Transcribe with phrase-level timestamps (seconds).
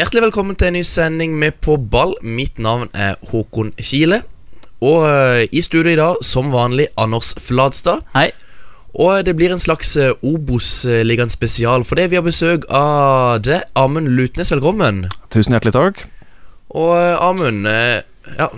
[0.00, 2.14] Hjertelig velkommen til en ny sending med På ball.
[2.24, 4.22] Mitt navn er Håkon Kile.
[4.80, 8.06] Og eh, i studio i dag, som vanlig, Anders Fladstad.
[8.14, 8.30] Hei.
[8.96, 13.58] Og det blir en slags uh, Obos-ligaen spesial, fordi vi har besøk av det.
[13.76, 15.02] Amund Lutnes, velkommen.
[15.28, 16.00] Tusen hjertelig takk.
[16.72, 18.00] Og eh, Amund, eh,
[18.40, 18.48] ja,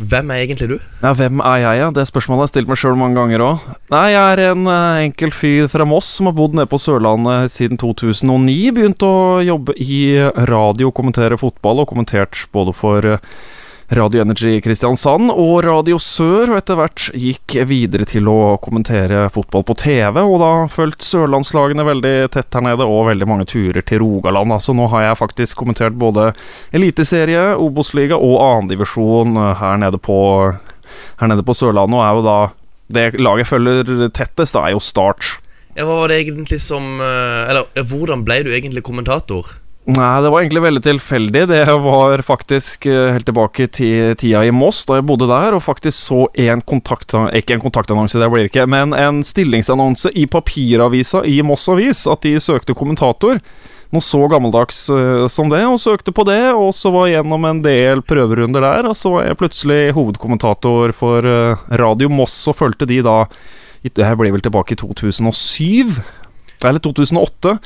[0.00, 0.76] hvem er egentlig du?
[1.02, 1.90] Ja, Hvem er jeg, ja?
[1.92, 3.66] Det spørsmålet har jeg stilt meg sjøl mange ganger òg.
[3.92, 7.52] Nei, jeg er en uh, enkel fyr fra Moss som har bodd nede på Sørlandet
[7.52, 8.56] siden 2009.
[8.76, 10.02] Begynte å jobbe i
[10.48, 13.20] radio, kommentere fotball, og kommentert både for eh,
[13.90, 19.64] Radio Energy Kristiansand og Radio Sør, og etter hvert gikk videre til å kommentere fotball
[19.66, 23.98] på TV, og da fulgte sørlandslagene veldig tett her nede, og veldig mange turer til
[24.04, 24.54] Rogaland.
[24.62, 26.28] Så nå har jeg faktisk kommentert både
[26.70, 30.20] eliteserie, Obos-liga og annendivisjon her nede på
[31.18, 32.38] her nede på Sørlandet, og er jo da
[32.94, 35.40] det laget følger tettest, da er jo Start.
[35.74, 39.46] Ja, Hva var det egentlig som eh, Eller eh, hvordan ble du egentlig kommentator?
[39.88, 41.42] Nei, det var egentlig veldig tilfeldig.
[41.48, 45.64] Det var faktisk eh, helt tilbake til tida i Moss, da jeg bodde der, og
[45.64, 47.16] faktisk så en kontakt...
[47.34, 52.22] Ikke en kontaktannonse, det blir ikke, men en stillingsannonse i papiravisa i Moss Avis, at
[52.28, 53.40] de søkte kommentator.
[53.90, 57.48] Noe så gammeldags eh, som det, og søkte på det, og så var jeg gjennom
[57.48, 62.60] en del prøverunder der, og så var jeg plutselig hovedkommentator for eh, Radio Moss, og
[62.60, 63.24] fulgte de da
[63.80, 65.96] jeg her blir vel tilbake i 2007,
[66.68, 67.56] eller 2008.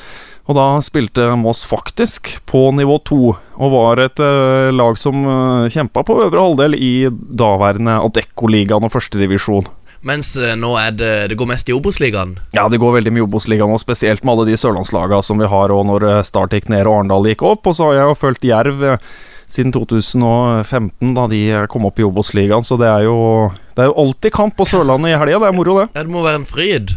[0.45, 5.71] Og da spilte Moss faktisk på nivå to, og var et uh, lag som uh,
[5.73, 9.71] kjempa på øvre halvdel i daværende Adecco-ligaen og førstedivisjon.
[10.05, 12.37] Mens uh, nå er det Det går mest i Obos-ligaen.
[12.53, 15.49] Ja, det går veldig mye i Obos-ligaen, og spesielt med alle de sørlandslaga som vi
[15.49, 17.65] har, og når eh, Start gikk ned og Arendal gikk opp.
[17.71, 19.15] Og så har jeg jo fulgt Jerv eh,
[19.51, 23.17] siden 2015, da de eh, kom opp i Obos-ligaen, så det er jo
[23.75, 25.89] Det er jo alltid kamp på Sørlandet i helga, det er moro, det.
[25.95, 26.97] Ja, Det må være en fryd.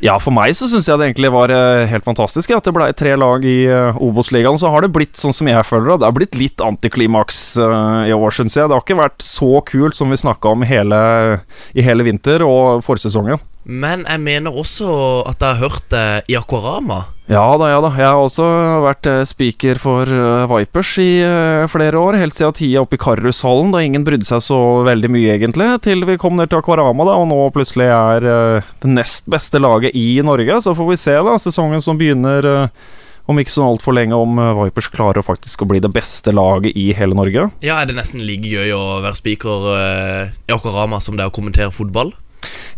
[0.00, 2.88] Ja, for meg så syns jeg det egentlig var eh, helt fantastisk at det blei
[2.96, 4.56] tre lag i uh, Obos-ligaen.
[4.60, 5.98] Så har det blitt sånn som jeg føler det.
[6.00, 8.64] Det har blitt litt antiklimaks eh, i år, syns jeg.
[8.64, 11.00] Det har ikke vært så kult som vi snakka om hele,
[11.76, 13.42] i hele vinter og forsesongen.
[13.64, 14.88] Men jeg mener også
[15.28, 17.02] at jeg har hørt det i Aquarama.
[17.30, 17.90] Ja da, ja da.
[17.94, 18.46] Jeg har også
[18.82, 22.16] vært eh, speaker for eh, Vipers i eh, flere år.
[22.18, 25.68] Helt siden tida oppe i Karushallen, da ingen brydde seg så veldig mye, egentlig.
[25.84, 29.60] Til vi kom ned til Akvarama, da, og nå plutselig er eh, det nest beste
[29.62, 30.62] laget i Norge.
[30.64, 31.36] Så får vi se, da.
[31.44, 32.88] Sesongen som begynner eh,
[33.30, 36.74] om ikke så altfor lenge, om eh, Vipers klarer faktisk å bli det beste laget
[36.80, 37.46] i hele Norge.
[37.62, 41.30] Ja, Er det nesten like gøy å være speaker eh, i Aquarama som det er
[41.30, 42.10] å kommentere fotball?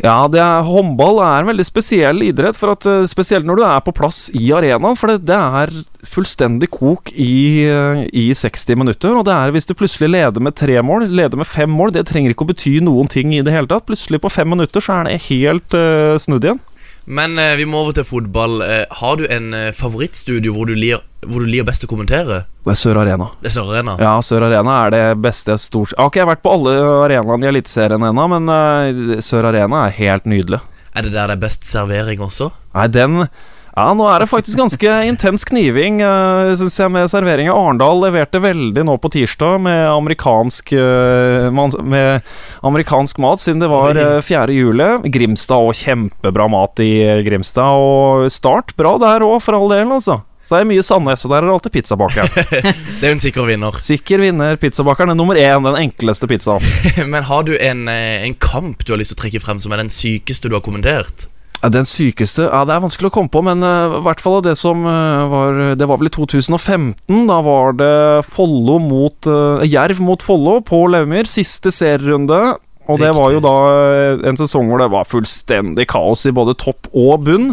[0.02, 3.82] Ja, er, håndball er en veldig spesiell idrett, for at, eh, spesielt når du er
[3.84, 4.98] på plass i arenaen.
[4.98, 5.72] For det, det er
[6.08, 9.14] fullstendig kok i, eh, i 60 minutter.
[9.14, 12.08] Og det er hvis du plutselig leder med tre mål, leder med fem mål, det
[12.10, 13.86] trenger ikke å bety noen ting i det hele tatt.
[13.86, 16.60] Plutselig på fem minutter så er det helt uh, snudd igjen.
[17.04, 18.60] Men eh, vi må over til fotball.
[18.62, 22.44] Eh, har du en eh, favorittstudio hvor du lir, hvor du lir best å kommentere?
[22.62, 23.30] Det er Sør Arena.
[23.42, 23.96] Det er Sør Arena.
[24.02, 26.76] Ja, Sør Arena er det beste jeg stort Jeg har ikke vært på alle
[27.08, 30.62] arenaene i Eliteserien ennå, men eh, Sør Arena er helt nydelig.
[30.92, 32.50] Er det der det er best servering også?
[32.76, 33.24] Nei, den
[33.72, 37.55] Ja, nå er det faktisk ganske intens kniving, uh, syns jeg, med serveringa.
[37.56, 41.49] Arendal leverte veldig nå på tirsdag med amerikansk uh,
[41.81, 42.27] Med
[42.60, 44.53] amerikansk mat, siden det var uh, 4.
[44.53, 44.91] juli.
[45.15, 46.93] Grimstad og kjempebra mat i
[47.25, 47.81] Grimstad.
[47.81, 50.21] Og Start bra der òg, for all del, altså.
[50.43, 52.33] Så det er mye Sandnes, og der er det alltid pizzabakeren.
[53.00, 53.77] Det er jo en sikker vinner.
[53.81, 56.66] Sikker vinner, pizzabakeren er nummer én, den enkleste pizzaen.
[57.13, 59.72] Men har du en, eh, en kamp du har lyst til å trekke frem som
[59.72, 61.30] er den sykeste du har kommentert?
[61.70, 64.56] Den sykeste Ja, det er vanskelig å komme på, men eh, i hvert fall det
[64.59, 67.22] som eh, var Det var vel i 2015.
[67.30, 67.94] Da var det
[68.26, 71.28] Follo mot eh, Jerv mot Follo på Levemyr.
[71.30, 72.56] Siste serierunde.
[72.91, 73.54] Og det var jo da
[74.26, 77.53] en sesong hvor det var fullstendig kaos i både topp og bunn.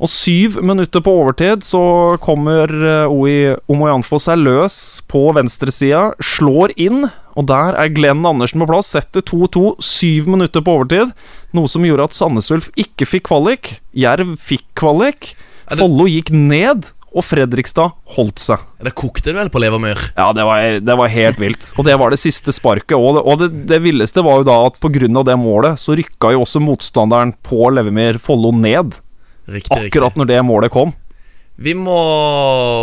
[0.00, 1.82] Og syv minutter på overtid så
[2.22, 2.70] kommer
[3.10, 4.78] Oi Omoyanfo seg løs
[5.10, 10.64] på venstresida, slår inn, og der er Glenn Andersen på plass, setter 2-2, syv minutter
[10.64, 11.12] på overtid.
[11.56, 13.76] Noe som gjorde at Sandnes Ulf ikke fikk kvalik.
[13.96, 15.32] Jerv fikk kvalik.
[15.70, 18.62] Er Follo gikk ned, og Fredrikstad holdt seg.
[18.82, 19.98] Det kokte det vel på Levermyr.
[20.14, 21.70] Ja, det var, det var helt vilt.
[21.76, 22.94] Og det var det siste sparket.
[22.98, 25.24] Og det, og det, det villeste var jo da at pga.
[25.26, 28.98] det målet, så rykka jo også motstanderen på Levermyr Follo ned.
[29.50, 30.94] Riktig, Akkurat når det målet kom.
[31.60, 31.98] Vi må,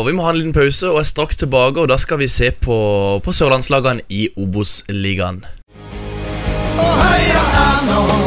[0.05, 1.79] vi må ha en liten pause og er straks tilbake.
[1.79, 2.77] Og da skal vi se på,
[3.23, 5.45] på sørlandslagene i Obos-ligaen.
[6.77, 8.26] Og heia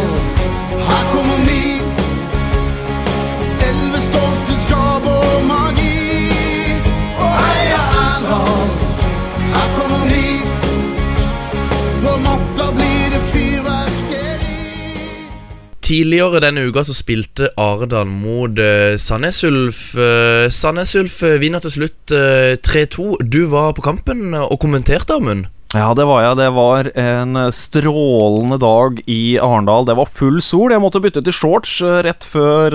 [15.91, 19.89] Tidligere denne uka så spilte Arendal mot uh, Sandnes Ulf.
[19.99, 23.17] Uh, Sandnes Ulf eh, vinner til slutt uh, 3-2.
[23.27, 25.49] Du var på kampen og kommenterte, Amund.
[25.75, 26.39] Ja, det var jeg.
[26.39, 29.89] Det var en strålende dag i Arendal.
[29.91, 30.71] Det var full sol.
[30.71, 31.77] Jeg måtte bytte til shorts
[32.07, 32.75] rett før,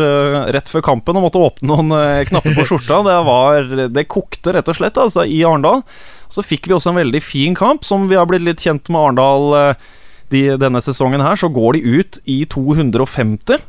[0.51, 1.91] rett før kampen og måtte åpne noen
[2.27, 3.01] knapper på skjorta.
[3.07, 5.83] Det, var, det kokte rett og slett altså, i Arendal.
[6.31, 9.03] Så fikk vi også en veldig fin kamp, som vi har blitt litt kjent med
[9.09, 9.75] Arendal
[10.33, 11.39] de, denne sesongen her.
[11.39, 13.63] Så går de ut i 250.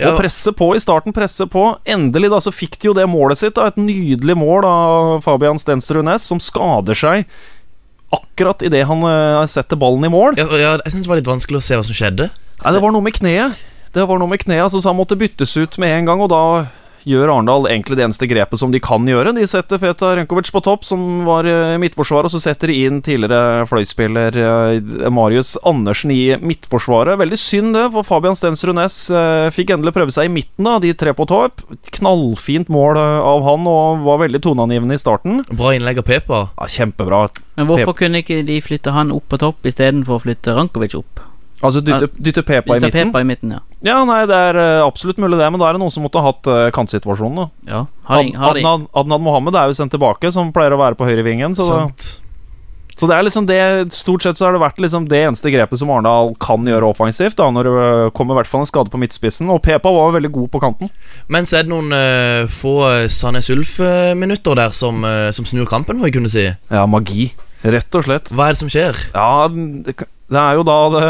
[0.00, 0.12] Ja.
[0.12, 1.64] Og presse på i starten, presse på.
[1.88, 3.56] Endelig da så fikk de jo det målet sitt.
[3.58, 7.26] da Et nydelig mål av Fabian Stensrud Næss, som skader seg
[8.10, 10.38] akkurat idet han uh, setter ballen i mål.
[10.40, 12.26] Ja, ja, jeg syns det var litt vanskelig å se hva som skjedde.
[12.60, 13.60] Nei, det var noe med kneet.
[13.94, 16.30] Det var noe med kneet, altså, så han måtte byttes ut med en gang, og
[16.30, 16.42] da
[17.08, 19.32] gjør Arendal egentlig det eneste grepet som de kan gjøre.
[19.36, 23.00] De setter Petar Renkovic på topp, som var i midtforsvaret, og så setter de inn
[23.04, 27.18] tidligere fløyspiller eh, Marius Andersen i midtforsvaret.
[27.20, 30.82] Veldig synd det, for Fabian Stensrud Næss eh, fikk endelig prøve seg i midten, av
[30.84, 31.64] de tre på topp.
[32.00, 35.42] Knallfint mål eh, av han, og var veldig toneangivende i starten.
[35.50, 36.44] Bra innlegg av Pepa.
[36.58, 37.26] Ja, Kjempebra.
[37.58, 41.29] Men hvorfor kunne ikke de flytte han opp på topp istedenfor å flytte Rankovic opp?
[41.60, 43.10] Altså dytte, dytte Pepa i Dytte midten.
[43.12, 43.60] Pepa i midten, ja.
[43.84, 46.22] Ja, nei, det er eh, absolutt mulig det, men da er det noen som måtte
[46.22, 47.36] ha hatt uh, kantsituasjonen.
[47.42, 47.74] da.
[47.74, 47.82] ja.
[48.08, 48.64] Har de, Ad, har de.
[48.64, 51.52] Adnan, Adnan Mohammed er jo sendt tilbake, som pleier å være på høyrevingen.
[51.58, 51.82] Så,
[53.00, 53.60] så det er liksom det
[53.96, 57.38] Stort sett så har det vært liksom det eneste grepet som Arendal kan gjøre offensivt,
[57.38, 59.48] da når det øh, kommer i hvert fall en skade på midtspissen.
[59.52, 60.90] Og Pepa var jo veldig god på kanten.
[61.32, 65.68] Men så er det noen uh, få eh, Sandnes Ulf-minutter der som, uh, som snur
[65.70, 66.44] kampen, må jeg kunne si.
[66.68, 67.30] Ja, magi.
[67.64, 68.32] Rett og slett.
[68.32, 68.96] Hva er det som skjer?
[69.12, 71.06] Ja, det ka- det er jo da det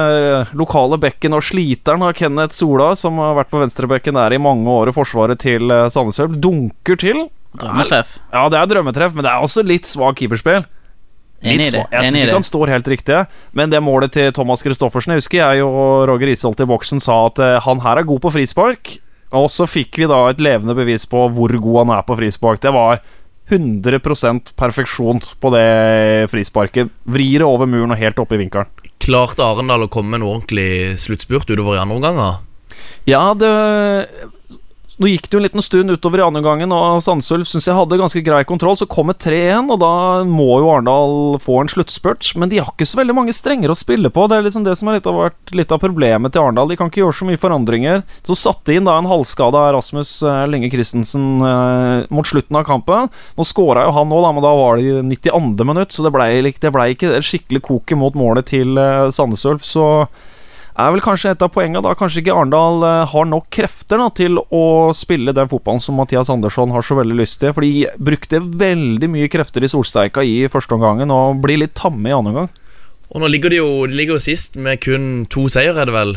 [0.56, 4.64] lokale bekken og sliteren av Kenneth Sola, som har vært på venstrebekken der i mange
[4.72, 7.26] år i forsvaret til eh, Sandnes Ulf, dunker til.
[7.61, 8.17] Drømmetreff.
[8.32, 10.64] Ja, det er drømmetreff, men det er også litt svak keeperspill.
[11.44, 11.69] Litt det.
[11.75, 11.93] svak.
[11.93, 13.20] Jeg syns ikke han står helt riktig,
[13.56, 17.23] men det målet til Thomas Christoffersen Jeg husker jeg og Roger Isholt i boksen sa
[17.28, 18.96] at eh, han her er god på frispark.
[19.37, 22.64] Og så fikk vi da et levende bevis på hvor god han er på frispark.
[22.64, 23.05] Det var
[23.50, 25.67] 100% perfeksjon på det
[26.32, 26.93] frisparket.
[27.11, 28.70] Vrir det over muren og helt opp i vinkelen.
[29.00, 32.41] Klarte Arendal å komme med en ordentlig sluttspurt utover i andre omganger?
[33.08, 33.50] Ja, det
[35.00, 37.76] Nå gikk det jo en liten stund utover i andre gangen, og Sandsulf syns jeg
[37.76, 38.79] hadde ganske grei kontroll.
[38.79, 39.93] Så kom et 3-1, og da
[40.29, 42.32] må jo Arendal få en sluttspurt.
[42.38, 44.29] Men de har ikke så veldig mange strenger å spille på.
[44.29, 46.70] Det er liksom det som har vært litt av problemet til Arendal.
[46.70, 48.05] De kan ikke gjøre så mye forandringer.
[48.29, 53.08] Så satte inn da en halvskada Rasmus Linge Lenge Christensen eh, mot slutten av kampen.
[53.37, 55.64] Nå skåra jo han nå, da, men da var det 92.
[55.64, 56.31] minutt, så det blei
[56.61, 59.64] det ble ikke et skikkelig koke mot målet til eh, Sandnes Ulf.
[59.64, 59.87] Så
[60.80, 64.08] er vel kanskje et av poengene da Kanskje ikke Arendal eh, har nok krefter da
[64.14, 64.64] til å
[64.96, 67.54] spille den fotballen som Mathias Andersson har så veldig lyst til.
[67.56, 72.10] For de brukte veldig mye krefter i solsteika i første omgangen og blir litt tamme
[72.10, 72.50] i andre omgang.
[73.10, 75.96] Og nå ligger de jo, de ligger jo sist med kun to seier, er det
[75.96, 76.14] vel?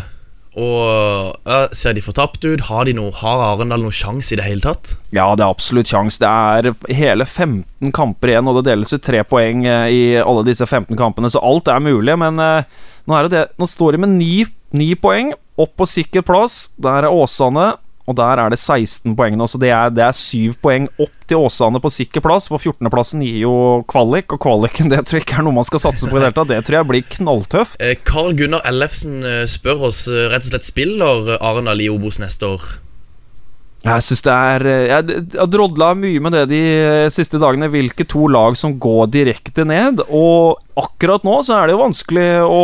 [0.60, 2.66] Og ja, Ser de fortapt ut?
[2.70, 4.96] Har, har Arendal noen sjanse i det hele tatt?
[5.16, 6.20] Ja, det er absolutt sjans.
[6.22, 10.46] Det er hele 15 kamper igjen, og det deles ut tre poeng eh, i alle
[10.48, 12.18] disse 15 kampene, så alt er mulig.
[12.22, 12.70] Men eh,
[13.10, 14.20] nå, er det nå står de med
[14.74, 16.68] ni poeng, opp på sikker plass.
[16.82, 20.16] Der er Åsane, og der er det 16 poeng nå, så det er, det er
[20.18, 22.50] 7 poeng opp til Åsane på sikker plass.
[22.52, 23.56] For 14.-plassen gir jo
[23.90, 26.30] kvalik, og kvaliken det tror jeg ikke er noe man skal satse på i det
[26.30, 26.52] hele tatt.
[26.52, 27.80] Det tror jeg blir knalltøft.
[27.80, 32.20] Eh, Carl Gunnar Ellefsen eh, spør oss eh, rett og slett spiller Arendal i Obos
[32.20, 32.74] neste år.
[33.84, 36.62] Jeg synes det er Jeg har drodla mye med det de
[37.12, 40.04] siste dagene, hvilke to lag som går direkte ned.
[40.08, 42.62] Og akkurat nå så er det jo vanskelig å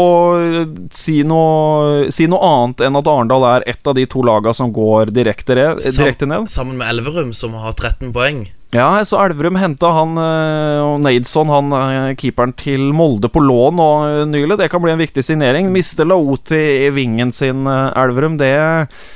[0.96, 4.74] si noe, si noe annet enn at Arendal er ett av de to lagene som
[4.76, 6.50] går direkte, re, direkte ned.
[6.52, 8.48] Sammen med Elverum, som har 13 poeng.
[8.72, 13.80] Ja, så Elverum henta han eh, og Naidson, han eh, keeperen til Molde, på lån
[13.80, 14.60] nå eh, nylig.
[14.60, 15.72] Det kan bli en viktig signering.
[15.74, 18.38] Mister Laoti i vingen sin, Elverum.
[18.38, 18.52] Det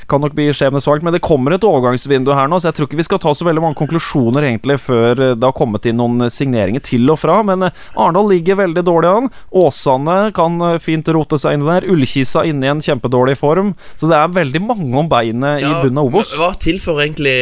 [0.09, 1.05] kan nok bli skjebnesvakt.
[1.05, 3.45] Men det kommer et overgangsvindu her nå, så jeg tror ikke vi skal ta så
[3.45, 7.37] veldig mange konklusjoner egentlig før det har kommet inn noen signeringer til og fra.
[7.45, 9.29] Men Arendal ligger veldig dårlig an.
[9.63, 11.87] Åsane kan eh, fint rote seg inn der.
[11.89, 13.73] Ullkisa inne i en kjempedårlig form.
[13.99, 16.35] Så det er veldig mange om beinet i bunnen av Obos.
[16.37, 17.37] Hva tilfører egentlig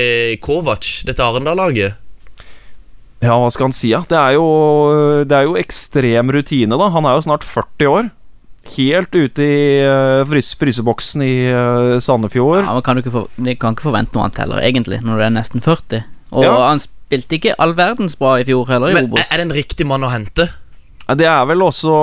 [0.46, 1.98] Kovac dette Arendal-laget?
[3.22, 4.02] Ja, hva skal han si, da?
[4.10, 4.46] Det er jo,
[5.30, 6.88] det er jo ekstrem rutine, da.
[6.96, 8.10] Han er jo snart 40 år.
[8.76, 11.34] Helt ute i uh, frys fryseboksen i
[12.02, 12.64] Sandefjord.
[12.66, 13.30] Ja, men kan du ikke, for,
[13.62, 16.04] kan ikke forvente noe annet heller, egentlig, når du er nesten 40.
[16.32, 16.56] Og Ja.
[16.70, 19.26] han spilte ikke all verdens bra i fjor heller, i Men Obos.
[19.30, 20.48] er det en riktig mann å hente?
[21.18, 21.94] Det er vel også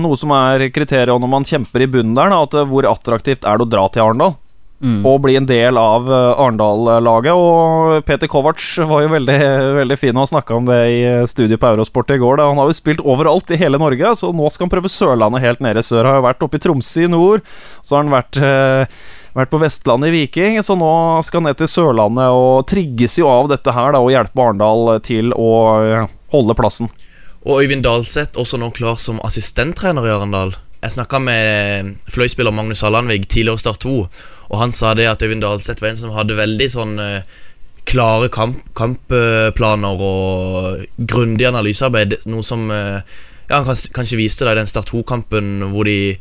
[0.00, 3.58] noe som er kriteriet når man kjemper i bunnen der, at uh, hvor attraktivt er
[3.60, 4.38] det å dra til Arendal?
[4.80, 5.02] Mm.
[5.04, 7.36] Og bli en del av uh, Arendal-laget.
[7.36, 9.38] Og Peter Kovac var jo veldig,
[9.80, 12.40] veldig fin og snakka om det i studiet på Eurosport i går.
[12.40, 12.48] Da.
[12.48, 15.64] Han har jo spilt overalt i hele Norge, så nå skal han prøve Sørlandet helt
[15.64, 16.08] nede i sør.
[16.08, 17.44] Har jo vært oppe i Tromsø i nord,
[17.84, 19.02] så har han vært eh,
[19.36, 20.90] vært på Vestlandet i Viking, så nå
[21.26, 24.96] skal han ned til Sørlandet og trigges jo av dette her da, og hjelpe Arendal
[25.06, 25.52] til å
[26.32, 26.90] holde plassen.
[27.48, 30.54] Og Øyvind Dalseth også nå klar som assistenttrener i Arendal.
[30.82, 33.94] Jeg snakka med fløyspiller Magnus Hallandvig tidligere Start 2,
[34.50, 37.24] og han sa det at Øyvind Dalseth var en som hadde veldig sånn eh,
[37.88, 42.20] klare kamp, kampplaner og grundig analysearbeid.
[42.28, 43.00] Noe som eh,
[43.50, 46.16] ja, han kanskje, viste deg i den Start 2-kampen hvor de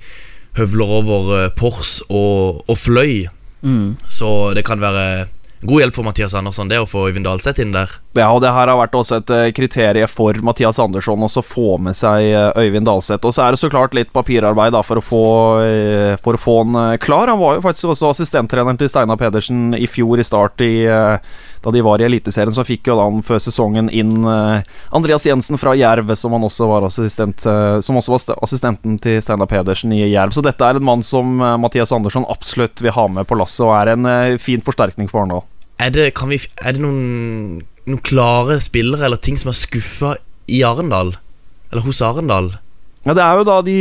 [0.60, 3.28] høvler over eh, Pors og, og Fløy.
[3.62, 4.00] Mm.
[4.08, 5.28] Så det kan være
[5.68, 7.92] god hjelp for Mathias Andersson det å få Øyvind Dalseth inn der.
[8.18, 11.78] Ja, og det her har vært også et kriterium kriterie for Mathias Andersson å få
[11.82, 13.26] med seg eh, Øyvind Dalseth.
[13.26, 15.26] Og så er det så klart litt papirarbeid da for å få,
[15.64, 17.30] eh, for å få han eh, klar.
[17.30, 21.20] Han var jo faktisk også assistenttreneren til Steinar Pedersen i fjor i start i, eh,
[21.64, 22.54] da de var i Eliteserien.
[22.56, 26.48] Så fikk jo da han før sesongen inn eh, Andreas Jensen fra Jerv, som han
[26.48, 30.34] også var assistent eh, Som også var assistenten til Steinar Pedersen i Jerv.
[30.36, 33.68] Så dette er en mann som eh, Mathias Andersson absolutt vil ha med på lasset,
[33.68, 35.46] og er en eh, fin forsterkning for Arendal.
[35.80, 37.62] Er er det noen,
[37.92, 40.16] noen klare spillere eller ting som er skuffa
[40.50, 41.16] i Arendal?
[41.72, 42.54] Eller hos Arendal?
[43.08, 43.76] Ja, Det er jo da de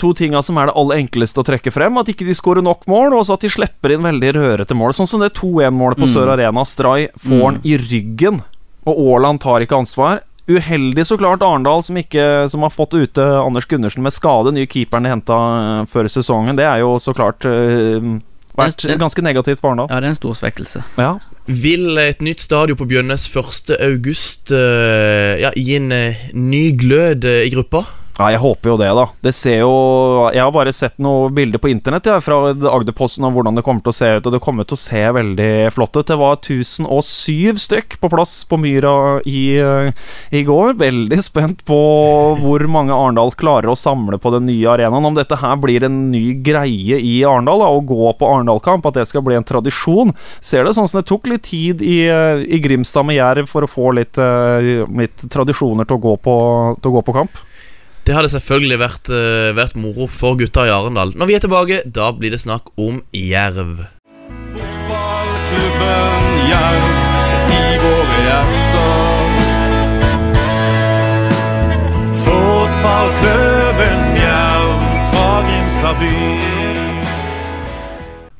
[0.00, 1.96] to tinga som er det aller enkleste å trekke frem.
[2.00, 4.92] At ikke de skårer nok mål, og så at de slipper inn veldig rørete mål.
[4.96, 6.12] Sånn som det 2-1-målet på Mm.
[6.14, 6.64] Sør Arena.
[6.66, 8.42] Stray får han i ryggen,
[8.84, 10.20] og Aaland tar ikke ansvar.
[10.48, 14.52] Uheldig så klart Arendal, som, ikke, som har fått ute Anders Gundersen med skade.
[14.52, 15.38] Nye keeperen de henta
[15.88, 16.56] før sesongen.
[16.58, 18.20] Det er jo så klart eh,
[18.58, 19.88] vært Det- ganske negativt for Arendal.
[19.90, 20.82] Ja, det er en stor svekkelse.
[20.98, 21.18] Ja.
[21.46, 23.76] Vil et nytt stadion på Bjønnes 1.
[23.80, 27.84] august eh, ja, gi en eh, ny glød eh, i gruppa?
[28.14, 29.04] Ja, jeg håper jo det, da.
[29.26, 29.70] Det ser jo
[30.30, 33.82] Jeg har bare sett noen bilder på internett ja, fra Agderposten om hvordan det kommer
[33.82, 36.06] til å se ut, og det kommer til å se veldig flott ut.
[36.06, 38.94] Det var 1007 stykk på plass på Myra
[39.26, 39.58] i,
[40.30, 40.76] i går.
[40.78, 41.78] Veldig spent på
[42.38, 45.10] hvor mange Arendal klarer å samle på den nye arenaen.
[45.10, 49.08] Om dette her blir en ny greie i Arendal, å gå på Arendal-kamp, at det
[49.10, 50.14] skal bli en tradisjon.
[50.38, 52.04] Ser det sånn som det tok litt tid i,
[52.46, 56.38] i Grimstad med Jerv for å få litt, eh, litt tradisjoner til å på,
[56.78, 57.42] til å gå på kamp?
[58.04, 61.14] Det hadde selvfølgelig vært, eh, vært moro for gutta i Arendal.
[61.16, 63.88] Når vi er tilbake, da blir det snakk om Jerv.
[64.52, 66.84] Fotballklubben Jerv
[67.48, 69.32] i våre hjerter.
[72.26, 76.12] Fotballklubben Jerv fra Grimstad by.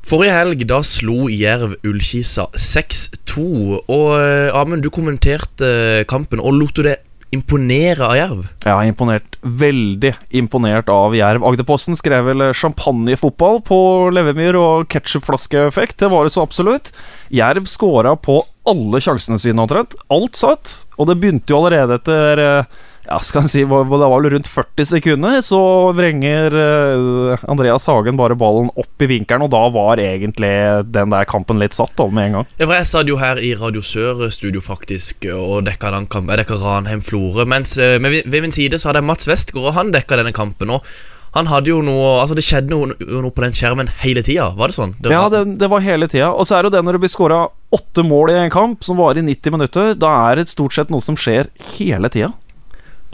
[0.05, 3.81] Forrige helg da slo Jerv Ullkisa 6-2.
[3.89, 6.99] Og eh, Amund, du kommenterte eh, kampen, og lot du det
[7.35, 8.47] imponere av Jerv?
[8.65, 11.45] Er imponert, veldig imponert av Jerv.
[11.47, 13.79] Agderposten skrev vel champagnefotball på
[14.15, 15.99] Levemyr og ketsjupflaskeeffekt.
[16.01, 16.93] Det var det så absolutt.
[17.35, 19.97] Jerv skåra på alle sjansene sine omtrent.
[20.15, 20.75] Alt satt.
[20.97, 24.49] Og det begynte jo allerede etter eh, ja, skal jeg si, det var vel rundt
[24.49, 25.61] 40 sekunder, så
[25.97, 30.53] vrenger eh, Andreas Hagen bare ballen opp i vinkelen, og da var egentlig
[30.95, 32.53] den der kampen litt satt da, med en gang.
[32.59, 36.33] Ja, for Jeg satt jo her i Radio Sør-studio faktisk og dekka den kampen.
[36.33, 37.45] Jeg dekka Ranheim-Florø.
[37.49, 40.33] Mens eh, med, ved min side så hadde jeg Mats Westgård, og han dekka denne
[40.37, 40.73] kampen.
[40.73, 40.87] Og
[41.35, 44.49] han hadde jo noe Altså Det skjedde noe, noe på den skjermen hele tida.
[44.57, 44.95] Var det sånn?
[45.03, 46.31] Det Ja, det, det var hele tida.
[46.33, 47.41] Og så er det jo det når det blir skåra
[47.75, 50.93] åtte mål i en kamp som varer i 90 minutter, da er det stort sett
[50.95, 52.31] noe som skjer hele tida.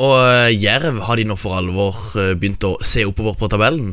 [0.01, 3.93] Og eh, Jerv har de nå for alvor eh, begynt å se oppover på tabellen.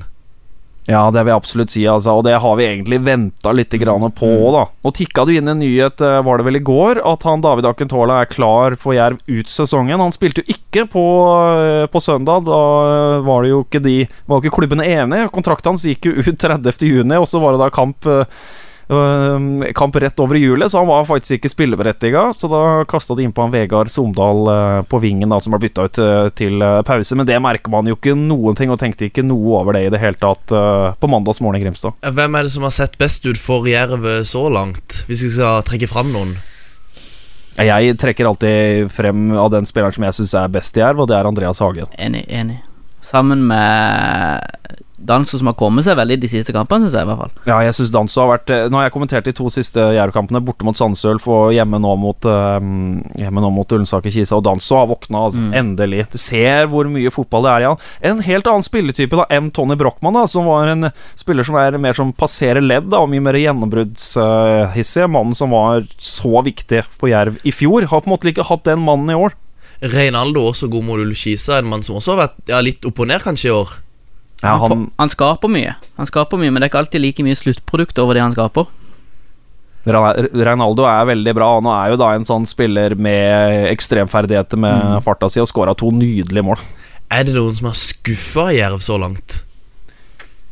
[0.88, 2.14] Ja, det vil jeg absolutt si, altså.
[2.16, 4.62] Og det har vi egentlig venta litt grann på, da.
[4.88, 7.68] Nå tikka du inn en nyhet, eh, var det vel i går, at han David
[7.68, 10.00] Akentola er klar for Jerv ut sesongen.
[10.00, 11.04] Han spilte jo ikke på,
[11.92, 12.48] på søndag.
[12.48, 12.62] Da
[13.28, 15.28] var det jo ikke de Var ikke klubbene enige.
[15.36, 18.08] Kontrakten hans gikk jo ut 30.6, og så var det da kamp
[19.76, 22.28] Kamp rett over i hjulet, så han var faktisk ikke spilleberettiga.
[22.38, 25.88] Så da kasta de innpå han Vegard Somdal øh, på vingen, da som ble bytta
[25.90, 27.18] ut øh, til pause.
[27.20, 29.92] Men det merker man jo ikke noen ting, og tenkte ikke noe over det i
[29.98, 31.96] det hele tatt på på mandagsmorgen i Grimstad.
[32.04, 35.04] Eh, Hvem er det som har sett best ut for Jerv eh, så langt?
[35.08, 36.38] Hvis vi skal trekke fram noen.
[37.58, 41.10] Jeg trekker alltid frem av den spilleren som jeg syns er best i Jerv, og
[41.10, 41.90] det er Andreas Hagen.
[41.98, 42.60] Enig, enig.
[43.08, 44.44] Sammen med
[45.08, 47.34] Danso som har kommet seg veldig de siste kampene, syns jeg i hvert fall.
[47.46, 50.42] Ja, jeg syns Danso har vært eh, Nå har jeg kommentert de to siste Jerv-kampene,
[50.44, 54.80] borte mot Sandsølf og hjemme nå mot um, Hjemme nå mot Ullensaker Kisa, og Danso
[54.80, 55.54] har våkna, altså, Mm.
[55.62, 56.02] endelig.
[56.12, 57.78] Du ser hvor mye fotball det er i han.
[58.10, 61.78] En helt annen spilletype da enn Tony Brochmann, da, som var en spiller som er
[61.78, 65.06] mer som passerer ledd, da, og mye mer gjennombruddshissig.
[65.14, 67.86] mannen som var så viktig for Jerv i fjor.
[67.88, 69.38] Har på en måte ikke hatt den mannen i år.
[69.82, 73.08] Reinaldo også god mot Ullkisa, en mann som også har vært ja, litt opp og
[73.12, 73.76] ned kanskje i år.
[74.42, 77.24] Ja, han, han, han skaper mye, Han skaper mye, men det er ikke alltid like
[77.26, 78.68] mye sluttprodukt over det han skaper.
[79.88, 81.48] Reinaldo er veldig bra.
[81.62, 85.02] Han er jo da en sånn spiller med ekstremferdigheter med Mm.
[85.06, 86.60] farta si, og skåra to nydelige mål.
[87.10, 89.46] Er det noen som har skuffa Jerv så langt?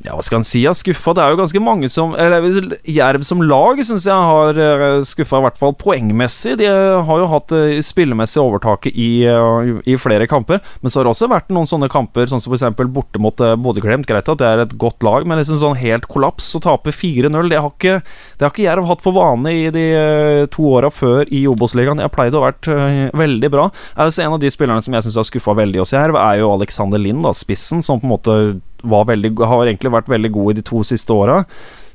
[0.06, 0.62] Ja, hva skal en si?
[0.62, 1.16] Jeg er skuffa.
[1.18, 2.44] Det er jo ganske mange som Eller
[2.86, 6.58] Jerv som lag syns jeg har uh, skuffa, i hvert fall poengmessig.
[6.62, 10.62] De eh, har jo hatt uh, spillemessig overtaket i, eh, i flere kamper.
[10.82, 12.68] Men så har det også vært noen sånne kamper, sånn som f.eks.
[12.94, 14.08] borte mot Bodø-Glimt.
[14.10, 17.50] Greit at det er et godt lag, men liksom sånn helt kollaps og tape 4-0,
[17.52, 17.96] det har ikke
[18.38, 22.02] Det har ikke Jerv hatt for vane i de eh, to åra før i Obos-ligaen.
[22.04, 23.70] Jeg pleide å ha vært eh, veldig bra.
[24.10, 26.54] Si En av de spillerne som jeg syns har skuffa veldig hos Jerv, er jo
[26.54, 28.38] Alexander Lind, da, spissen, som på en måte
[28.86, 31.44] veldig, har egentlig vært veldig god i de to siste åra.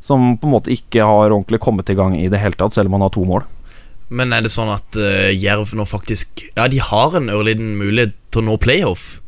[0.01, 2.89] Som på en måte ikke har ordentlig kommet i gang i det hele tatt, selv
[2.89, 3.45] om han har to mål.
[4.11, 8.17] Men er det sånn at uh, Jerv nå faktisk Ja, de har en ørliten mulighet
[8.35, 9.20] til å nå playoff.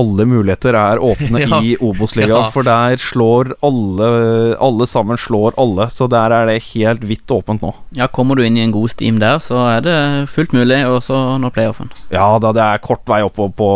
[0.00, 1.58] Alle muligheter er åpne Ja.
[1.60, 2.50] i Obos-ligaen, Ja.
[2.54, 7.60] for der slår alle Alle sammen slår alle, så der er det helt vidt åpent
[7.60, 7.74] nå.
[7.98, 9.96] Ja, Kommer du inn i en god steam der, så er det
[10.32, 11.90] fullt mulig Og så nå playoffen.
[12.10, 13.70] Ja da, det er kort vei oppover på,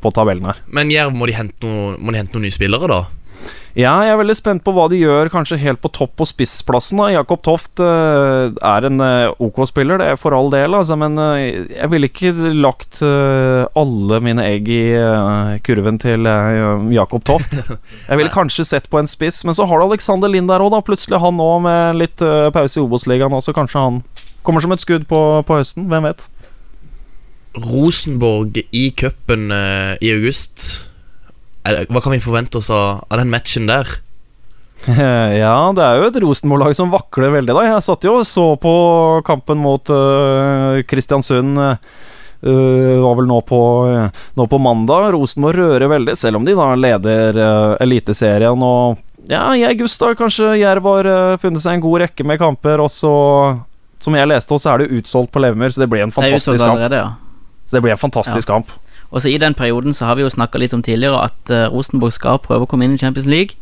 [0.00, 0.60] på tabellen her.
[0.68, 3.02] Men Jerv, må de hente, noe, må de hente noen nye spillere, da?
[3.74, 7.00] Ja, jeg er veldig spent på hva de gjør, kanskje helt på topp på spissplassen.
[7.02, 10.94] da Jakob Toft uh, er en uh, OK spiller, det er for all del, altså,
[11.00, 14.78] men uh, jeg ville ikke lagt alle mine egg i
[15.66, 16.22] kurven til
[16.94, 17.56] Jakob Toft.
[18.08, 20.70] Jeg ville kanskje sett på en spiss, men så har du Alexander Lind der òg,
[20.76, 20.82] da.
[20.84, 22.22] Plutselig han nå med litt
[22.54, 24.00] pause i Obos-ligaen, og så kanskje han
[24.46, 25.88] kommer som et skudd på, på høsten.
[25.90, 26.24] Hvem vet?
[27.66, 30.84] Rosenborg i cupen i august.
[31.64, 33.88] Er det, hva kan vi forvente oss av, av den matchen der?
[35.44, 37.62] Ja, det er jo et Rosenborg-lag som vakler veldig, da.
[37.68, 38.74] Jeg satt jo og så på
[39.24, 41.56] kampen mot uh, Kristiansund.
[42.44, 43.60] Uh, var vel nå på,
[44.36, 45.14] nå på mandag.
[45.14, 48.60] Rosenborg rører veldig, selv om de da leder uh, Eliteserien.
[48.60, 51.08] Og ja, i august da kanskje Jerv har
[51.40, 52.84] funnet seg en god rekke med kamper.
[52.84, 53.14] Og så,
[54.04, 56.84] som jeg leste, så er det utsolgt på Levermyr, så det blir en fantastisk kamp.
[56.92, 57.14] ja.
[57.64, 58.68] Så det blir en fantastisk kamp.
[59.14, 61.68] Og så I den perioden så har vi jo snakka litt om tidligere at eh,
[61.70, 63.54] Rosenborg skal prøve å komme inn i Champions League.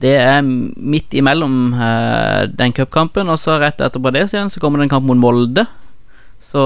[0.00, 4.62] Det er midt imellom eh, den cupkampen, og så rett etterpå det så igjen så
[4.62, 5.66] kommer det en kamp mot Molde.
[6.42, 6.62] Så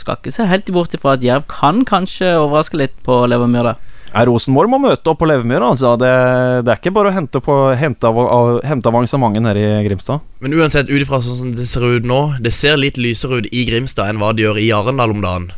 [0.00, 3.84] skal ikke se helt bort ifra at Jerv kan kanskje overraske litt på Levermyr der.
[4.08, 5.62] Ja, Rosenborg må møte opp på Levermyr.
[5.68, 5.92] Altså.
[6.00, 6.10] Det,
[6.64, 10.24] det er ikke bare å hente, på, hente, av, av, hente avansementet nede i Grimstad.
[10.40, 13.48] Men uansett, ut ifra sånn som det ser ut nå Det ser litt lysere ut
[13.52, 15.50] i Grimstad enn hva det gjør i Arendal om dagen.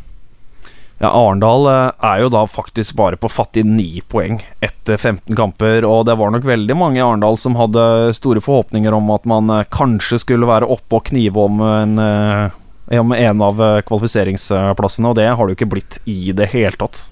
[1.01, 5.81] Ja, Arendal eh, er jo da faktisk bare på fattig ni poeng etter 15 kamper,
[5.87, 9.49] og det var nok veldig mange i Arendal som hadde store forhåpninger om at man
[9.49, 15.17] eh, kanskje skulle være oppe og knive om en, eh, om en av kvalifiseringsplassene, og
[15.17, 17.07] det har det jo ikke blitt i det hele tatt.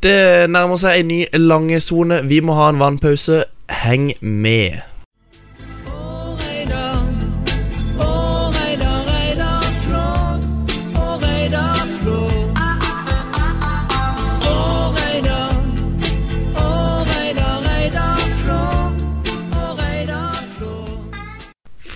[0.00, 2.22] Det nærmer seg en ny lange sone.
[2.30, 3.42] Vi må ha en vannpause.
[3.82, 4.80] Heng med.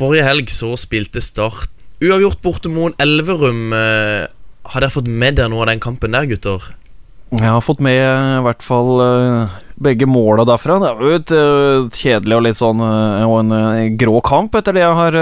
[0.03, 1.69] Forrige helg så spilte Start
[2.03, 3.69] uavgjort borte mot Elverum.
[3.77, 4.25] Eh,
[4.73, 6.65] Har dere fått med dere noe av den kampen der, gutter?
[7.33, 10.77] Jeg har fått med eh, i hvert fall eh, begge måla derfra.
[10.83, 14.77] Det er jo et eh, kjedelig og litt sånn Og en eh, grå kamp, etter
[14.77, 15.17] det jeg har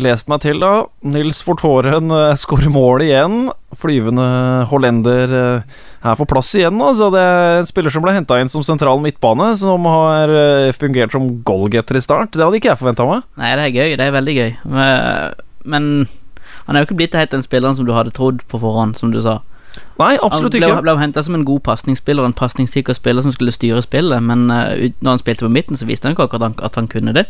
[0.00, 0.62] lest meg til.
[0.64, 2.08] da Nils Fortåren
[2.40, 3.36] skårer mål igjen.
[3.76, 4.24] Flyvende
[4.72, 6.80] hollender er på plass igjen.
[6.80, 7.10] Altså.
[7.12, 10.32] Det er en spiller som ble henta inn som sentral midtbane, som har
[10.78, 12.32] fungert som goalgetter i start.
[12.32, 13.28] Det hadde ikke jeg forventa meg.
[13.36, 13.94] Nei, det er gøy.
[14.00, 14.50] Det er veldig gøy.
[14.72, 15.88] Men, men
[16.64, 19.12] han er jo ikke blitt helt den spilleren som du hadde trodd på forhånd, som
[19.12, 19.42] du sa.
[20.00, 20.72] Nei, absolutt ikke.
[20.72, 24.48] Han ble henta som en god pasningsspiller, en pasningssikker spiller som skulle styre spillet, men
[24.50, 27.28] uh, når han spilte på midten, så viste han ikke akkurat at han kunne det.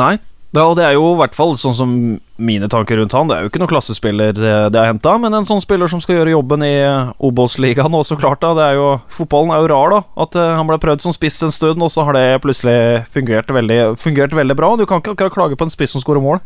[0.00, 0.16] Nei.
[0.52, 1.92] Ja, og det er jo i hvert fall sånn som
[2.36, 3.30] mine tanker rundt han.
[3.30, 6.02] Det er jo ikke noen klassespiller eh, det er henta, men en sånn spiller som
[6.04, 8.50] skal gjøre jobben i eh, Obos-ligaen også, klart da.
[8.58, 10.02] Det er jo, fotballen er jo rar, da.
[10.26, 13.80] At han ble prøvd som spiss en stund, og så har det plutselig fungert veldig,
[14.02, 14.74] fungert veldig bra.
[14.76, 16.42] Du kan ikke akkurat klage på en spiss som skårer mål.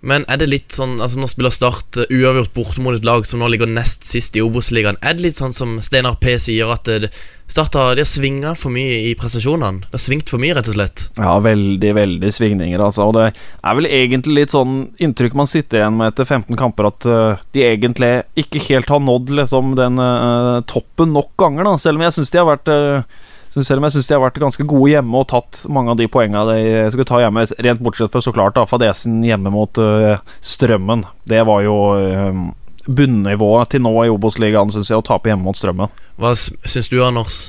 [0.00, 3.26] Men er det litt sånn Altså Nå spiller Start eh, uavgjort borte mot et lag
[3.26, 5.00] som nå ligger nest sist i Obos-ligaen.
[5.02, 7.08] Er det litt sånn som Steinar P sier, at eh,
[7.48, 9.86] Start har, de har svinga for mye i prestasjonene?
[9.86, 11.06] Det har svingt for mye, rett og slett?
[11.16, 13.06] Ja, veldig, veldig svingninger, altså.
[13.08, 16.90] Og det er vel egentlig litt sånn inntrykk man sitter igjen med etter 15 kamper,
[16.90, 18.12] at eh, de egentlig
[18.44, 21.74] ikke helt har nådd liksom den uh, toppen nok ganger, da.
[21.80, 24.22] Selv om jeg syns de har vært eh, så selv om jeg syns de har
[24.22, 27.80] vært ganske gode hjemme og tatt mange av de poengene de skulle ta hjemme, rent
[27.84, 31.04] bortsett fra så klart da, fadesen hjemme mot uh, Strømmen.
[31.28, 32.42] Det var jo uh,
[32.88, 35.92] bunnivået til nå i Obos-ligaen, syns jeg, å tape hjemme mot Strømmen.
[36.20, 37.42] Hva syns du, Anders?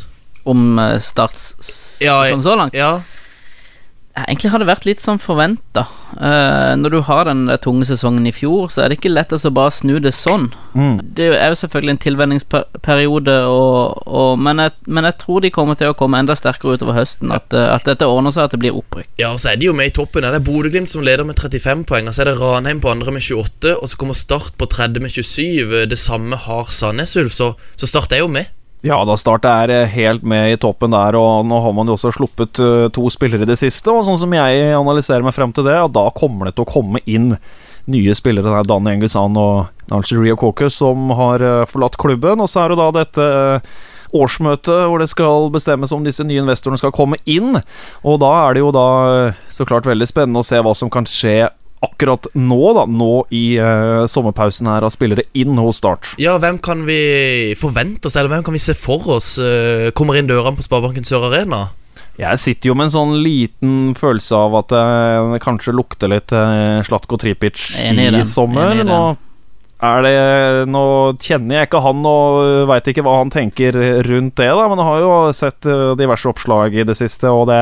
[0.49, 1.53] Om uh, Starts
[2.03, 2.75] Ja, jeg- sånn så langt.
[2.77, 3.18] Ja, Ja,
[4.27, 5.87] Egentlig har det vært litt sånn forventa.
[6.79, 9.51] når du har den tunge sesongen i fjor, så er det ikke lett å så
[9.53, 10.49] bare snu det sånn.
[10.73, 10.99] Mm.
[11.15, 15.77] Det er jo selvfølgelig en tilvenningsperiode, og, og, men, jeg, men jeg tror de kommer
[15.79, 17.33] til å komme enda sterkere utover høsten.
[17.35, 19.09] At, eh, at dette ordner seg, at det blir opprykk.
[19.21, 20.25] ja og så er de jo med i toppen.
[20.25, 22.09] Det er Bodø-Glimt som leder med 35 poeng.
[22.09, 25.01] Og så er det Ranheim på andre med 28, og så kommer Start på tredje
[25.01, 25.85] med 27.
[25.89, 28.51] Det samme har Sandnes Ulf, så, så Start er jo med.
[28.81, 31.97] Ja, da Start er eh, helt med i toppen der, og nå har man jo
[31.97, 33.91] også sluppet eh, to spillere i det siste.
[33.91, 37.01] Og sånn som jeg analyserer meg frem til det, da kommer det til å komme
[37.03, 37.33] inn
[37.91, 38.47] nye spillere.
[38.47, 42.39] Det er Dan Engelsan og Algeria Caucus som har eh, forlatt klubben.
[42.39, 43.27] Og så er det da dette
[44.15, 47.59] årsmøtet hvor det skal bestemmes om disse nye investorene skal komme inn.
[48.07, 48.87] Og da er det jo da
[49.51, 51.49] så klart veldig spennende å se hva som kan skje
[51.85, 52.85] akkurat nå, da.
[52.89, 56.13] Nå i uh, sommerpausen her av spillere inn hos Start.
[56.19, 60.19] Ja, hvem kan vi forvente oss, eller hvem kan vi se for oss uh, kommer
[60.19, 61.69] inn dørene på Sparebanken Sør Arena?
[62.19, 66.81] Jeg sitter jo med en sånn liten følelse av at det kanskje lukter litt eh,
[66.83, 68.73] Slatko Tripic i i sommer.
[68.73, 68.87] enig i.
[68.89, 69.28] Nå
[69.79, 70.15] er det
[70.67, 70.83] Nå
[71.23, 74.87] kjenner jeg ikke han og veit ikke hva han tenker rundt det, da, men jeg
[74.89, 77.61] har jo sett eh, diverse oppslag i det siste, og det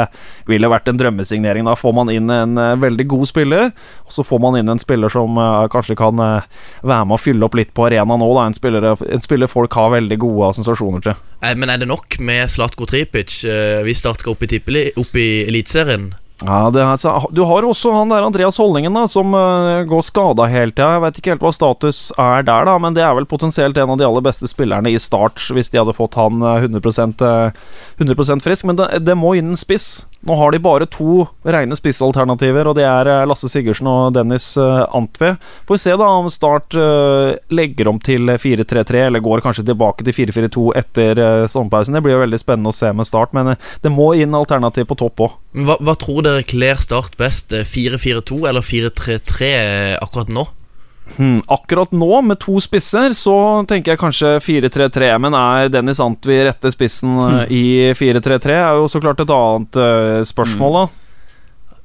[0.50, 1.68] ville vært en drømmesignering.
[1.68, 3.72] Da får man inn en eh, veldig god spiller,
[4.06, 7.46] og så får man inn en spiller som eh, kanskje kan være med å fylle
[7.46, 8.42] opp litt på arenaen òg.
[8.42, 11.26] En en spiller folk har veldig gode assosiasjoner til.
[11.58, 13.44] Men er det nok med Slatko Tripic
[13.86, 16.12] hvis Start skal opp i, i Eliteserien?
[16.46, 20.70] Ja, er, Du har også han der Andreas Holdningen, da som uh, går skada hele
[20.70, 20.92] tida.
[20.94, 23.96] Jeg vet ikke helt hva status er der, da, men det er vel potensielt en
[23.96, 26.94] av de aller beste spillerne i start, hvis de hadde fått han eh, 100,
[27.26, 27.58] eh,
[28.04, 28.70] 100% frisk.
[28.70, 30.06] Men det, det må inn en spiss.
[30.26, 34.50] Nå har de bare to rene spissalternativer, og det er eh, Lasse Sigurdsen og Dennis
[34.60, 35.36] eh, Antve.
[35.70, 40.08] Får vi se da om Start eh, legger om til 4-3-3, eller går kanskje tilbake
[40.08, 41.96] til 4-4-2 etter sommerpausen.
[41.98, 43.54] Det blir jo veldig spennende å se med Start, men
[43.84, 45.38] det må inn alternativ på topp òg.
[45.68, 47.54] Hva, hva tror dere kler Start best?
[47.54, 50.48] eh, 4-4-2 eller 4-3-3 eh, akkurat nå?
[51.16, 53.38] Hmm, akkurat nå, med to spisser, så
[53.70, 55.14] tenker jeg kanskje 4-3-3.
[55.24, 57.42] Men er Dennis Antvi rette spissen hmm.
[57.54, 57.66] i
[57.98, 58.54] 4-3-3?
[58.60, 60.86] Er jo så klart et annet uh, spørsmål, da.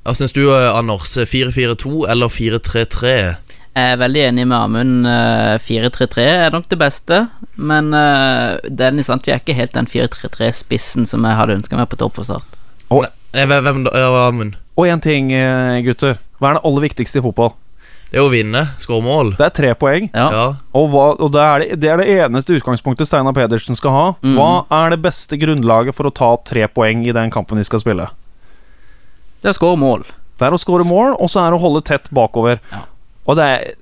[0.03, 1.15] Hva syns du, eh, Anders?
[1.15, 3.13] 4-4-2 eller 4-3-3?
[3.73, 5.07] Jeg er veldig enig med Amund.
[5.07, 7.21] eh, 4-3-3 er nok det beste,
[7.57, 12.01] men uh, Dennis Antvi er ikke helt den 4-3-3-spissen som jeg hadde ønska meg på
[12.03, 12.59] topp for Start.
[12.93, 14.05] Eh, Hvem, hvem da?
[14.27, 14.59] Amund?
[14.77, 16.19] Og én ting, eh, gutter.
[16.41, 17.55] Hva er det aller viktigste i fotball?
[18.13, 18.61] Det er å vinne.
[18.77, 19.31] Skåre mål.
[19.39, 20.11] Det er tre poeng.
[20.13, 20.27] Ja.
[20.35, 20.45] Ja.
[20.77, 24.03] Og, hva, og det, er det, det er det eneste utgangspunktet Steinar Pedersen skal ha.
[24.21, 24.35] Mm.
[24.37, 24.51] Hva
[24.83, 28.11] er det beste grunnlaget for å ta tre poeng i den kampen de skal spille?
[29.41, 30.05] Det er å skåre mål.
[30.37, 32.61] Det er å skåre mål, og så er det å holde tett bakover.
[32.69, 32.85] Ja.
[33.25, 33.73] Og det er,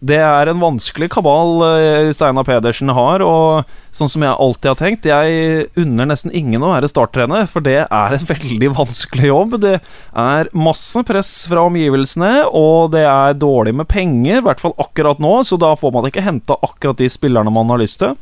[0.00, 4.78] det er en vanskelig kabal eh, Steinar Pedersen har, og sånn som jeg alltid har
[4.78, 9.58] tenkt Jeg unner nesten ingen å være starttrener, for det er en veldig vanskelig jobb.
[9.60, 14.72] Det er masse press fra omgivelsene, og det er dårlig med penger, i hvert fall
[14.80, 18.16] akkurat nå, så da får man ikke henta akkurat de spillerne man har lyst til.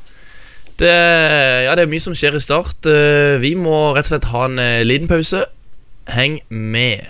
[0.78, 0.90] Det,
[1.66, 2.86] ja, det er mye som skjer i Start.
[2.86, 5.44] Eh, Vi må rett og slett ha en eh, liten pause.
[6.14, 7.06] Heng med.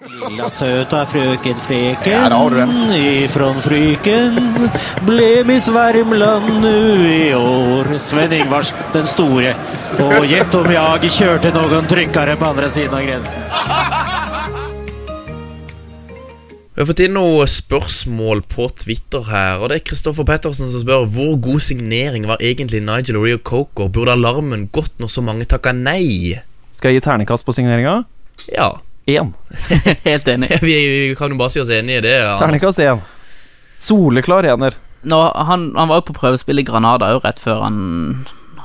[0.00, 4.38] Lilla søta frøken Freken ifrån Fryken
[5.04, 7.98] ble Miss Värmland nu i år.
[8.00, 9.52] Sven-Ingvars den store.
[10.00, 13.44] Og gjett om jeg kjørte noen trykkere på andre siden av grensen.
[16.72, 19.60] Vi har fått inn noen spørsmål på Twitter her.
[19.60, 23.92] Og det er Kristoffer Pettersen som spør hvor god signering var egentlig Nigel Rio Coco.
[23.92, 26.38] Burde alarmen gått når så mange takka nei?
[26.78, 28.06] Skal jeg gi ternekast på signeringa?
[28.48, 28.78] Ja,
[29.10, 29.32] Én.
[30.08, 30.52] Helt enig.
[30.66, 30.76] vi,
[31.10, 32.18] vi kan jo bare si oss enig i det.
[32.40, 33.02] Terningkast én.
[33.80, 34.76] Soleklar ener.
[35.02, 37.78] Nå, han, han var jo på prøvespill i Granada òg rett før han,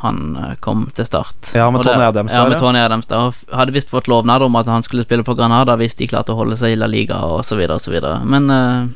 [0.02, 1.54] han eh, kom til start.
[1.56, 2.60] Ja, med Tony Adams Ja, med.
[2.60, 3.30] Tony Adams der.
[3.30, 6.36] Og hadde visst fått lovnad om at han skulle spille på Granada hvis de klarte
[6.36, 7.64] å holde seg i La Liga osv.
[8.28, 8.92] Men uh,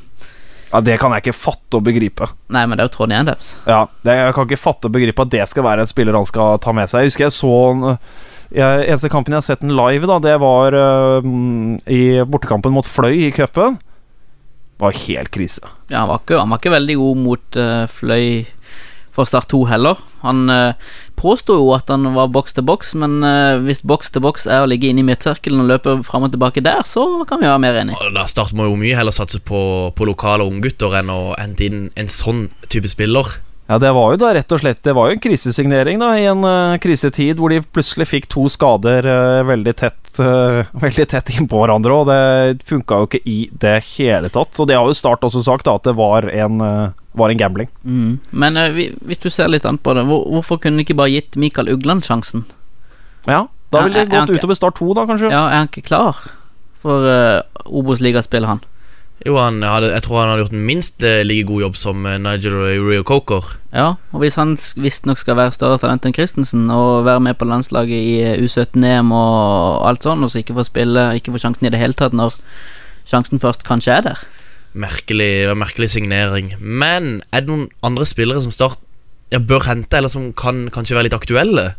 [0.73, 2.27] Ja, det kan jeg ikke fatte og begripe.
[2.51, 3.55] Nei, men det er jo Tony Adams.
[3.63, 6.27] Ja, det, Jeg kan ikke fatte og begripe at det skal være en spiller han
[6.27, 7.07] skal ta med seg.
[7.07, 7.87] Jeg husker jeg så en,
[8.55, 11.25] jeg, Eneste kampen jeg har sett den live, da Det var uh,
[11.89, 13.79] i bortekampen mot Fløy i cupen.
[14.79, 15.61] var helt krise.
[15.89, 18.47] Ja, han var ikke, han var ikke veldig god mot uh, Fløy
[19.19, 19.99] for Start 2 heller.
[20.23, 20.77] Han uh,
[21.19, 24.63] påsto jo at han var boks til boks, men uh, hvis boks til boks er
[24.63, 27.63] å ligge inne i midtsirkelen og løpe fram og tilbake der, så kan vi være
[27.65, 27.99] mer enig.
[28.15, 29.61] Da Start må jo mye heller satse på,
[29.95, 33.35] på lokale unggutter enn å hente inn en sånn type spiller.
[33.69, 36.23] Ja, det var jo da rett og slett Det var jo en krisesignering da i
[36.25, 41.29] en uh, krisetid hvor de plutselig fikk to skader uh, veldig tett uh, Veldig tett
[41.35, 44.57] innpå hverandre, og det funka jo ikke i det hele tatt.
[44.57, 46.59] Og det har jo Start også sagt, da, at det var en,
[47.13, 47.69] var en gambling.
[47.85, 48.17] Mm.
[48.31, 51.13] Men vi, hvis du ser litt an på det, hvor, hvorfor kunne de ikke bare
[51.13, 52.47] gitt Mikael Ugland sjansen?
[53.29, 55.31] Ja, da ville det gått utover Start 2, da, kanskje.
[55.31, 56.19] Ja, er han ikke klar
[56.83, 58.63] for uh, Obos-ligaspill, han?
[59.27, 62.19] Jo, hadde, Jeg tror han hadde gjort en minst eh, like god jobb som eh,
[62.21, 63.43] Nigel Rio Coker.
[63.75, 67.47] Ja, og hvis han visstnok skal være større talent enn Christensen og være med på
[67.49, 71.67] landslaget i eh, U17-EM og alt sånn, og så ikke få spille, ikke få sjansen
[71.67, 72.37] i det hele tatt når
[73.09, 74.27] sjansen først kanskje er der
[74.79, 76.53] Merkelig, det var merkelig signering.
[76.61, 78.77] Men er det noen andre spillere som Start
[79.33, 81.71] ja, bør hente, eller som kan kanskje være litt aktuelle?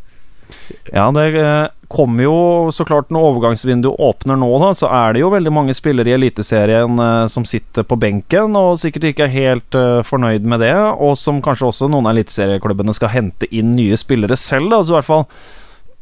[0.92, 2.36] Ja, det eh, kommer jo
[2.74, 6.16] så klart når overgangsvinduet åpner nå, da, så er det jo veldig mange spillere i
[6.16, 10.74] Eliteserien eh, som sitter på benken og sikkert ikke er helt eh, fornøyd med det,
[10.74, 14.94] og som kanskje også noen av eliteserieklubbene skal hente inn nye spillere selv, da, så
[14.94, 15.26] i hvert fall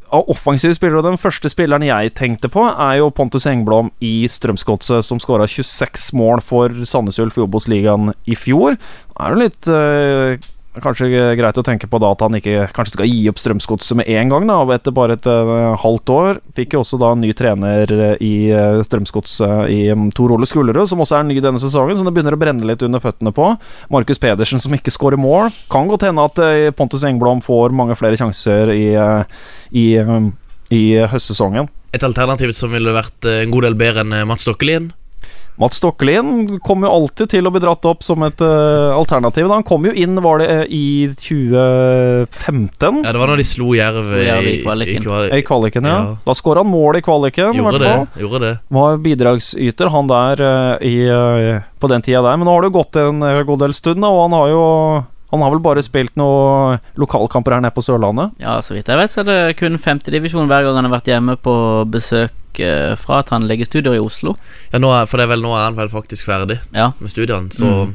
[0.08, 4.22] av offensive spillere, og den første spilleren jeg tenkte på, er jo Pontus Engblom i
[4.30, 8.78] Strømsgodset, som skåra 26 mål for Sandnes Ulf i Obos-ligaen i fjor.
[8.80, 10.48] Det er jo litt
[10.82, 14.10] Kanskje greit å tenke på da at han ikke kanskje skal gi opp Strømsgodset med
[14.12, 16.40] en gang, da, etter bare et uh, halvt år.
[16.56, 20.48] Fikk jo også da en ny trener eh, i uh, Strømsgodset i um, Tor Ole
[20.48, 23.32] Skullerud, som også er ny denne sesongen, som det begynner å brenne litt under føttene
[23.34, 23.50] på.
[23.94, 25.52] Markus Pedersen som ikke scorer mål.
[25.72, 28.86] Kan godt hende at uh, Pontus Engblom får mange flere sjanser i,
[29.72, 30.32] i, um,
[30.74, 31.70] i høstsesongen.
[31.96, 34.92] Et alternativ som ville vært en god del bedre enn Mats Stokkelien.
[35.58, 39.48] Mats Stokkelien kommer jo alltid til å bli dratt opp som et uh, alternativ.
[39.48, 39.56] Da.
[39.58, 40.86] Han kom jo inn, var det eh, i
[41.18, 43.02] 2015?
[43.02, 45.08] Ja, Det var når de slo Jerv i i, kvaliken.
[45.34, 45.96] I kvaliken, ja.
[45.98, 46.14] Ja.
[46.22, 47.56] Da skåra han mål i kvaliken.
[47.56, 48.22] i Gjorde det.
[48.22, 48.54] Gjorde det.
[48.78, 50.96] Var bidragsyter, han der, eh, i,
[51.82, 52.38] på den tida der.
[52.38, 54.64] Men nå har det jo gått en god del stund, da, og han har jo
[55.30, 58.32] Han har vel bare spilt noen lokalkamper her nede på Sørlandet?
[58.40, 61.10] Ja, så vidt jeg vet, så er det kun femtedivisjon hver gang han har vært
[61.12, 61.54] hjemme på
[61.92, 62.32] besøk
[62.64, 64.36] eh, fra tannlegestudier i Oslo.
[64.72, 66.92] Ja, nå er, For det er vel nå er han vel faktisk ferdig Ja.
[66.98, 67.94] med studiene, så Mm.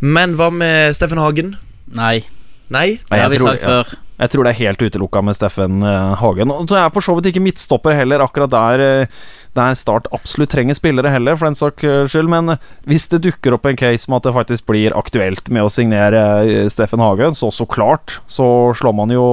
[0.00, 1.56] Men hva med Steffen Hagen?
[1.92, 2.22] Nei,
[2.70, 2.98] Nei?
[3.10, 3.84] det har vi sagt før.
[3.90, 3.98] ja.
[4.20, 6.52] Jeg tror det er helt utelukka med Steffen eh, Hagen.
[6.52, 9.20] Og så er jeg for så vidt ikke midtstopper heller, akkurat der, eh,
[9.56, 12.28] der Start absolutt trenger spillere heller, for den saks eh, skyld.
[12.32, 12.56] Men
[12.90, 16.68] hvis det dukker opp en case med at det faktisk blir aktuelt med å signere
[16.72, 18.44] Steffen Hagen, så så klart, så
[18.76, 19.24] slår man jo,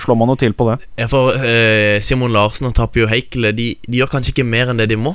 [0.00, 0.78] slår man jo til på det.
[1.12, 4.88] For eh, Simon Larsen og Tapio Heikele, de, de gjør kanskje ikke mer enn det
[4.92, 5.14] de må?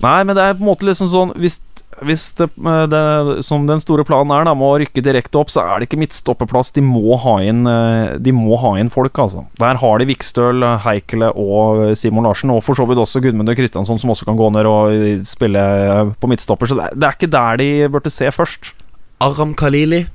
[0.00, 1.58] Nei, men det er på en måte liksom sånn Hvis,
[2.06, 3.02] hvis det, eh, det,
[3.44, 6.00] som den store planen er, da, med å rykke direkte opp, så er det ikke
[6.00, 6.72] midtstopperplass.
[6.76, 9.44] De må ha inn eh, De må ha inn folk, altså.
[9.60, 13.60] Der har de Vikstøl, Heikele og Simon Larsen, og for så vidt også Gudmund og
[13.60, 16.70] Kristiansson, som også kan gå ned og eh, spille eh, på midtstopper.
[16.70, 18.72] Så det er, det er ikke der de burde se først.
[19.20, 20.06] Aram Khalili?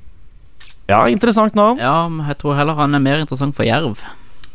[0.89, 1.79] Ja, interessant navn.
[1.81, 4.01] Ja, men jeg tror heller han er mer interessant for Jerv.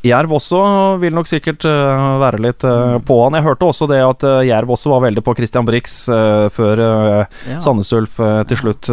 [0.06, 0.60] Jerv også
[1.02, 3.36] vil nok sikkert eh, være litt eh, på han.
[3.36, 6.02] Jeg hørte også det at eh, Jerv også var veldig på Christian Brix
[6.54, 7.58] før Ja.
[7.62, 8.16] Sandnes Ulf
[8.48, 8.88] til slutt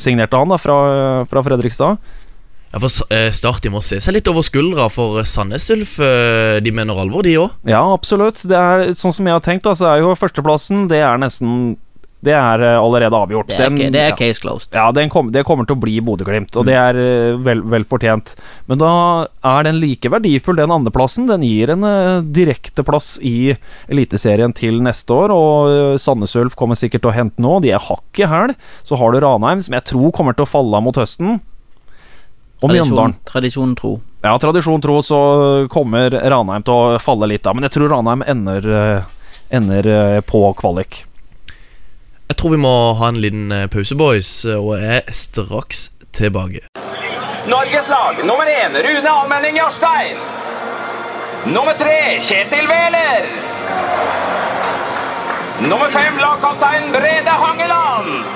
[0.00, 0.76] signerte han da fra,
[1.30, 1.98] fra Fredrikstad.
[2.72, 2.90] Ja, for
[3.36, 7.36] Start de må se seg litt over skuldra, for Sandnes Ulf de mener alvor, de
[7.42, 7.54] òg.
[7.68, 8.42] Ja, absolutt.
[8.48, 11.76] Det er sånn som jeg har tenkt, da, så er jo førsteplassen Det er nesten
[12.22, 13.48] Det er eh, allerede avgjort.
[13.50, 14.70] Det er, Den- det er case closed.
[14.78, 16.82] Ja, den kom, det kommer til å bli Bodø-Glimt, og det Mm.
[16.86, 18.36] er eh, vel, vel fortjent.
[18.68, 21.26] Men da er den like verdifull, den andreplassen.
[21.26, 23.56] Den gir en uh, direkteplass i
[23.90, 27.56] Eliteserien til neste år, og Sandnes Ulf kommer sikkert til å hente nå.
[27.60, 28.54] De er hakk i hæl.
[28.86, 31.40] Så har du Ranheim, som jeg tror kommer til å falle av mot høsten.
[32.62, 33.16] Og Mjøndalen.
[33.26, 33.96] Tradisjon, tro.
[34.22, 35.18] Ja, tradisjon tro så
[35.74, 39.02] kommer Ranheim til å falle litt av, men jeg tror Ranheim ender, eh,
[39.50, 41.02] ender eh, på kvalik.
[42.42, 46.64] Tror vi må ha en liten eh, pause, boys, og er straks tilbake.
[47.46, 50.18] Norges lag nummer én Rune Almenning Jarstein.
[51.54, 53.28] Nummer tre Kjetil Wæler.
[55.68, 58.26] Nummer fem lagkaptein Brede Hangeland.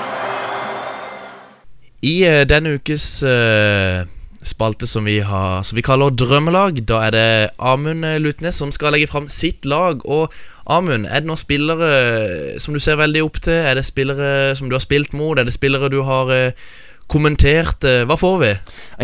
[2.06, 4.06] I eh, denne ukes eh,
[4.46, 7.28] spalte som vi, har, som vi kaller Drømmelag, da er det
[7.58, 10.04] Amund Lutnes som skal legge fram sitt lag.
[10.06, 10.32] Og
[10.66, 11.90] Amund, er det noen spillere
[12.62, 13.58] som du ser veldig opp til?
[13.58, 15.38] Er det spillere som du har spilt mot?
[15.38, 16.66] Er det spillere du har eh,
[17.06, 17.84] kommentert.
[17.84, 18.50] eh, Hva får vi?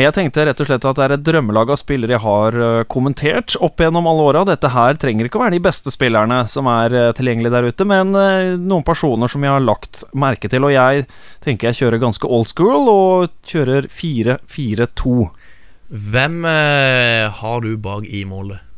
[0.03, 2.85] Jeg tenkte rett og slett at det er et drømmelag av spillere jeg har eh,
[2.91, 4.45] kommentert opp gjennom alle åra.
[4.49, 7.87] Dette her trenger ikke å være de beste spillerne som er uh, tilgjengelige der ute,
[7.89, 10.67] men eh, noen personer som jeg har lagt merke til.
[10.67, 11.07] Og jeg
[11.45, 15.17] tenker jeg kjører ganske old school og kjører 4-4-2.
[15.93, 18.69] Hvem eh, har du bak i målet?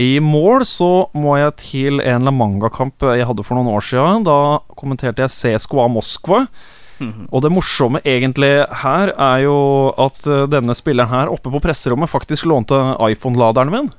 [0.00, 4.22] I mål så må jeg til en La Manga-kamp jeg hadde for noen år siden.
[4.24, 6.46] Da kommenterte jeg CSKA Moskva.
[7.30, 9.56] Og det morsomme egentlig her er jo
[9.96, 12.76] at eh, denne spilleren her oppe på presserommet faktisk lånte
[13.08, 13.90] iPhone-laderen min.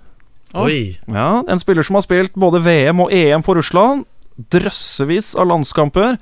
[0.54, 0.98] Oi.
[1.08, 4.06] Ja, En spiller som har spilt både VM og EM for Russland.
[4.52, 6.18] Drøssevis av landskamper.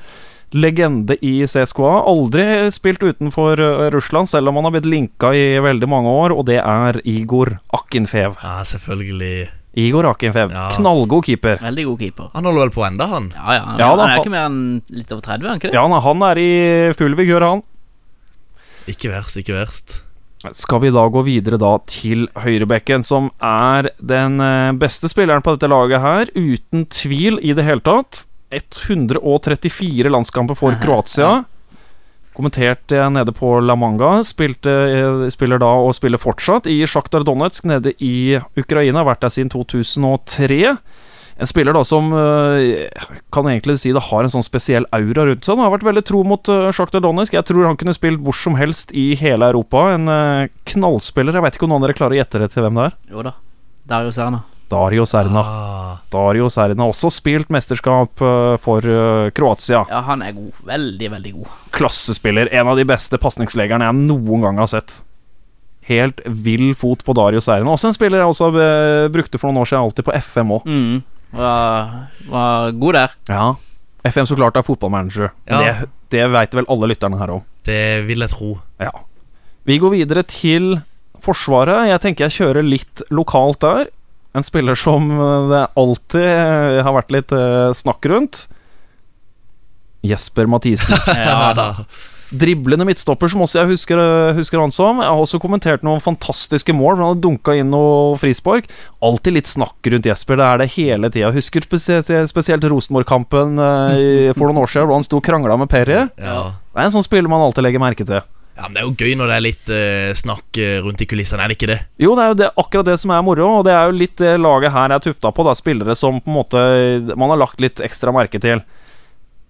[0.55, 1.91] Legende i CSKA.
[2.09, 6.33] Aldri spilt utenfor eh, Russland, selv om han har blitt linka i veldig mange år,
[6.33, 8.39] og det er Igor Akinfev.
[8.41, 9.49] Ja, selvfølgelig.
[9.79, 10.51] Igor Akinfev.
[10.55, 10.67] Ja.
[10.75, 11.57] Knallgod keeper.
[11.63, 12.29] Veldig god keeper.
[12.35, 13.31] Han holder vel på enda, han?
[13.35, 13.63] Ja, ja.
[13.65, 14.61] Han, Ja, da, han er ikke mer enn
[14.91, 15.77] litt over 30, er han ikke det?
[15.77, 16.51] Ja, nei, han er i
[16.99, 17.65] full vigør, han.
[18.89, 19.99] Ikke verst, ikke verst.
[20.55, 25.57] Skal vi da gå videre da til høyrebekken, som er den eh, beste spilleren på
[25.57, 28.23] dette laget her, uten tvil i det hele tatt.
[28.49, 31.43] 134 landskamper for Kroatia.
[32.39, 34.21] Kommenterte jeg nede på La Manga.
[34.23, 39.01] Spilte, eh, spiller da og spiller fortsatt i Sjaktar Donetsk nede i Ukraina.
[39.01, 40.77] Har vært der siden 2003.
[41.39, 42.87] En spiller da som eh,
[43.35, 45.57] kan egentlig si det har en sånn spesiell aura rundt seg.
[45.57, 47.35] Han har vært veldig tro mot Sjaktar Donetsk.
[47.35, 49.89] Jeg tror han kunne spilt hvor som helst i hele Europa.
[49.97, 51.35] En eh, knallspiller.
[51.35, 52.97] Jeg vet ikke om noen av dere klarer å gjette det til hvem det er.
[53.11, 53.35] Jo da.
[53.83, 54.45] Dario Serna.
[54.69, 55.41] Dario Serna.
[55.41, 59.83] Ah, Dario Serna har også spilt mesterskap eh, for eh, Kroatia.
[59.89, 60.51] Ja, han er god.
[60.69, 61.53] Veldig, veldig god.
[61.75, 62.49] Klassespiller.
[62.53, 64.99] En av de beste pasningslegerne jeg noen gang har sett.
[65.89, 67.73] Helt vill fot på Dario Serna.
[67.73, 70.67] Også en spiller jeg også eh, brukte for noen år siden, alltid på FM òg.
[70.69, 70.99] Mm.
[71.39, 71.95] Var,
[72.29, 73.15] var god der.
[73.29, 73.47] Ja.
[74.09, 75.31] FM så klart er fotballmanager.
[75.49, 75.59] Ja.
[75.65, 77.43] Det, det veit vel alle lytterne her om.
[77.67, 78.53] det vil jeg tro.
[78.81, 78.93] Ja.
[79.67, 80.77] Vi går videre til
[81.21, 81.89] Forsvaret.
[81.89, 83.89] Jeg tenker jeg kjører litt lokalt der.
[84.37, 88.45] En spiller som eh, det alltid eh, har vært litt eh, snakk rundt.
[90.05, 90.95] Jesper Mathisen.
[91.17, 91.73] Ja da.
[92.29, 93.99] Driblende midtstopper, som også jeg husker,
[94.37, 94.99] husker han som.
[95.01, 96.91] Jeg har også kommentert noen fantastiske mål.
[96.93, 98.69] for Han har dunka inn noe frispark.
[99.01, 100.37] Alltid litt snakk rundt Jesper.
[100.37, 101.31] Det er det hele tida.
[101.33, 106.03] Husker spesielt, spesielt Rosenborg-kampen for noen år siden, hvor han sto og krangla med Perry.
[106.21, 106.43] Ja.
[106.69, 108.21] Det er en sånn spiller man alltid legger merke til.
[108.59, 111.07] Ja, men Det er jo gøy når det er litt uh, snakk eh, rundt i
[111.07, 111.77] kulissene, er det ikke det?
[112.03, 114.17] Jo, det er jo det, akkurat det som er moro, og det er jo litt
[114.19, 115.45] det laget her er tufta på.
[115.47, 116.65] Da, spillere som på en måte
[117.15, 118.65] man har lagt litt ekstra merke til.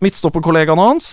[0.06, 1.10] Midtstopperkollegaene hans,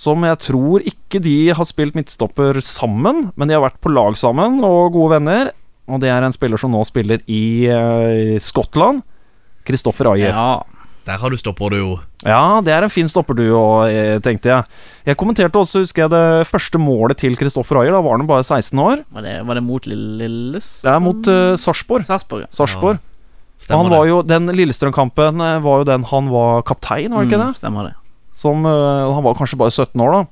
[0.00, 4.16] som jeg tror ikke de har spilt midtstopper sammen, men de har vært på lag
[4.20, 5.52] sammen og gode venner.
[5.86, 9.04] Og det er en spiller som nå spiller i eh, Skottland.
[9.66, 10.32] Kristoffer Ayer.
[10.32, 10.85] Ja.
[11.06, 11.12] Ja.
[11.12, 11.90] Der har du stopper du jo.
[12.66, 14.64] det er en fin stopperduo, eh, tenkte jeg.
[15.06, 17.92] Jeg kommenterte også, husker jeg, det første målet til Kristoffer Ayer.
[17.94, 19.04] Da var han bare 16 år.
[19.14, 20.80] Var det, var det mot Lille- Lilles?
[20.82, 22.06] Det er mot uh, Sarpsborg.
[22.06, 22.40] Sarpsborg.
[22.42, 22.50] ja.
[22.50, 22.98] Sarpsborg.
[22.98, 27.22] Og Stemmer han var jo, Den Lillestrøm-kampen eh, var jo den han var kaptein, var
[27.24, 27.56] det ikke Mm, det?
[27.62, 27.94] stemmer det.
[28.36, 30.24] Som, uh, han var kanskje bare 17 år, da.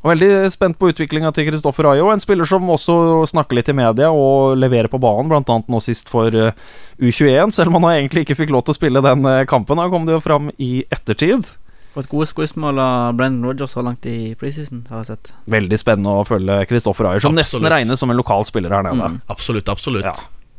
[0.00, 2.06] Og Veldig spent på utviklinga til Kristoffer Ayo.
[2.08, 2.94] En spiller som også
[3.28, 5.58] snakker litt i media og leverer på banen, bl.a.
[5.60, 6.56] nå sist for eh,
[6.96, 9.76] U21, selv om han egentlig ikke fikk lov til å spille den eh, kampen.
[9.76, 11.52] Da kom det jo fram i ettertid.
[11.92, 15.32] Fått gode skussmål av Brennan Rogers så langt i preseason, har jeg sett.
[15.52, 17.74] Veldig spennende å følge Kristoffer Ayer, som nesten Absolutt.
[17.74, 19.12] regnes som en lokal spiller her nede.
[19.18, 19.20] Mm.
[19.28, 20.08] Absolutt, absolutt.
[20.08, 20.14] Ja.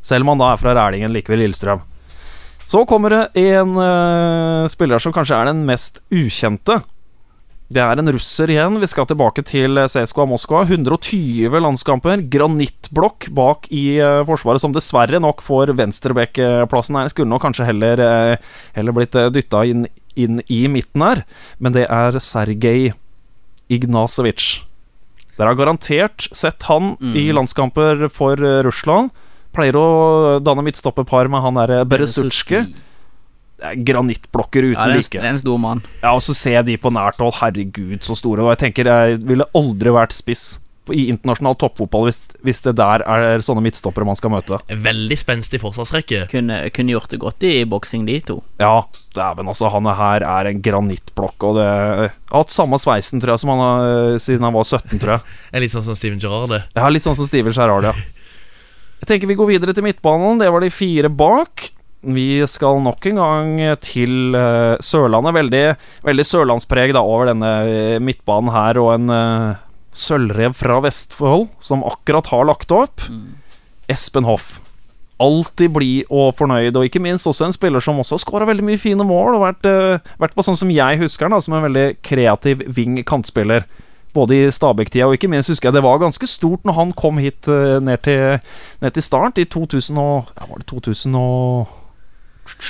[0.06, 1.82] Selv om han da er fra Rælingen, likevel Lillestrøm.
[2.68, 6.78] Så kommer det en uh, spiller som kanskje er den mest ukjente.
[7.72, 8.80] Det er en russer igjen.
[8.82, 10.64] Vi skal tilbake til eh, CSKA Moskva.
[10.68, 12.26] 120 landskamper.
[12.34, 17.12] Granittblokk bak i eh, Forsvaret, som dessverre nok får venstrebekkplassen her.
[17.14, 19.86] Skulle nok kanskje heller, uh, heller blitt dytta inn,
[20.20, 21.24] inn i midten her.
[21.64, 22.92] Men det er Sergej
[23.72, 24.50] Ignasevic.
[25.38, 29.10] Dere har garantert sett han i landskamper for eh, Russland.
[29.56, 29.88] Pleier å
[30.44, 32.66] danne midtstopperpar med han derre Beresutske.
[33.62, 35.20] Er granittblokker uten Ja, det er, en- like.
[35.20, 35.84] det er en stor mann.
[36.02, 37.36] Ja, og så ser jeg de på nært hold.
[37.42, 38.42] Herregud, så store.
[38.42, 40.60] Og jeg tenker jeg ville aldri vært spiss
[40.92, 44.58] i internasjonal toppfotball hvis, hvis det der er sånne midtstoppere man skal møte.
[44.68, 46.24] Veldig spenstig forsvarsrekke.
[46.32, 48.40] Kunne, kunne gjort det godt i boksing, de to.
[48.60, 48.82] Ja,
[49.16, 49.70] dæven, altså.
[49.72, 53.54] Han her er en granittblokk, og det Jeg har hatt samme sveisen, tror jeg, som
[53.54, 55.38] han har siden han var 17, tror jeg.
[55.54, 56.64] Er litt sånn som Steven Gerrard, det.
[56.76, 57.94] Ja, litt sånn som Steven Gerrard, ja.
[59.02, 60.42] Jeg tenker vi går videre til midtbanen.
[60.42, 61.70] Det var de fire bak.
[62.02, 63.50] Vi skal nok en gang
[63.84, 65.36] til eh, Sørlandet.
[65.38, 65.66] Veldig,
[66.08, 69.60] veldig sørlandspreg da over denne eh, midtbanen her, og en eh,
[69.94, 73.06] sølvrev fra Vestfold som akkurat har lagt opp.
[73.92, 74.58] Espen Hoff.
[75.22, 78.66] Alltid blid og fornøyd, og ikke minst også en spiller som også har skåra veldig
[78.66, 79.38] mye fine mål.
[79.38, 79.70] Og vært,
[80.24, 83.68] vært på sånn som jeg husker han, som en veldig kreativ wing kantspiller.
[84.18, 87.22] Både i Stabæk-tida og ikke minst husker jeg det var ganske stort når han kom
[87.22, 88.42] hit ned til,
[88.82, 91.70] ned til Start i 2000 og Ja, var det 2000 og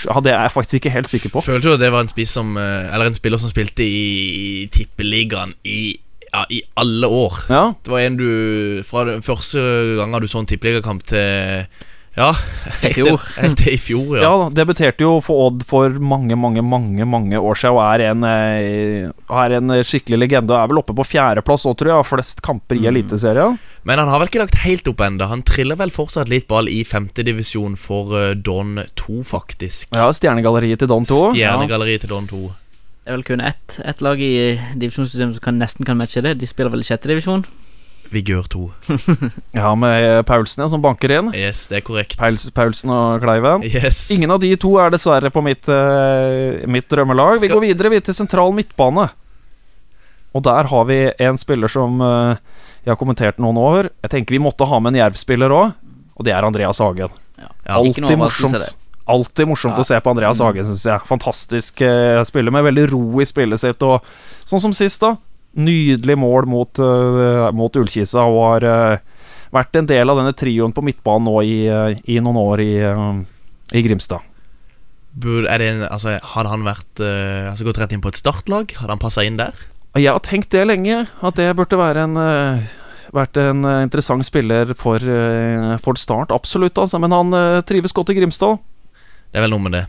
[0.05, 1.41] Ja, det er jeg faktisk ikke helt sikker på.
[1.45, 5.53] Følte du at det var en som eh, Eller en spiller som spilte i, tippeligaen
[5.65, 5.97] i,
[6.31, 7.39] ja, i alle år?
[7.49, 9.63] Ja, Det var en du Fra den første
[9.99, 11.65] gangen du så en tippeligakamp til
[12.17, 12.33] Ja,
[12.81, 13.23] helt til- fjor.
[13.39, 14.23] Helt til i fjor, ja.
[14.27, 18.25] ja debuterte jo for Odd for mange, mange mange mange år siden og er en,
[18.27, 20.51] eh, er en skikkelig legende.
[20.51, 22.09] Og er vel oppe på fjerdeplass òg, tror jeg.
[22.11, 23.55] Flest kamper i Eliteserien.
[23.83, 25.25] Men han har vel ikke lagt helt opp ennå.
[25.31, 29.95] Han triller vel fortsatt litt ball i femtedivisjon for eh, Don 2, faktisk.
[29.97, 31.21] Ja, Stjernegalleriet til Don 2.
[31.33, 32.43] Stjernegalleriet til Don 2.
[33.01, 34.35] Det er vel kun ett, ett lag i
[34.77, 36.35] divisjonssystemet som kan, nesten kan matche det.
[36.37, 37.47] De spiller vel i sjette divisjon.
[38.11, 38.61] Vigør 2.
[39.57, 41.31] Ja, med Paulsen ja, som banker inn.
[41.33, 42.19] Yes, det er korrekt.
[42.21, 43.65] Pauls, Paulsen og Kleiven.
[43.65, 44.03] Yes.
[44.13, 47.39] Ingen av de to er dessverre på mitt, uh, mitt drømmelag.
[47.41, 49.09] Vi går videre vi til sentral midtbane.
[50.37, 52.37] Og der har vi en spiller som eh,
[52.81, 53.91] jeg har kommentert noen år.
[54.01, 55.73] Jeg tenker vi måtte ha med en Jerv-spiller òg,
[56.17, 57.13] og det er Andreas Hagen.
[57.37, 57.49] Ja.
[57.77, 58.71] Alltid morsomt.
[59.11, 59.81] Alltid morsomt Ja.
[59.81, 61.05] å se på Andreas Hagen, syns jeg.
[61.05, 63.81] Fantastisk eh, spiller med veldig ro i spillet sitt.
[63.85, 64.01] Og
[64.45, 65.15] sånn som sist, da.
[65.57, 68.97] Nydelig mål mot, uh, mot Ullkisa og har uh,
[69.51, 72.71] vært en del av denne trioen på midtbanen nå i, uh, i noen år i,
[73.75, 74.23] i Grimstad.
[75.11, 78.71] Bur, er det en, altså, hadde han vært altså, gått rett inn på et startlag?
[78.79, 79.51] Hadde han passa inn der?
[79.99, 82.69] Jeg har tenkt det lenge, at det burde være en eh,
[83.11, 86.31] vært en eh, interessant spiller for, eh, for Start.
[86.31, 86.99] Absolutt, altså.
[87.01, 87.35] Men han
[87.67, 88.61] trives godt i Grimstad.
[89.31, 89.83] Det er vel noe med det.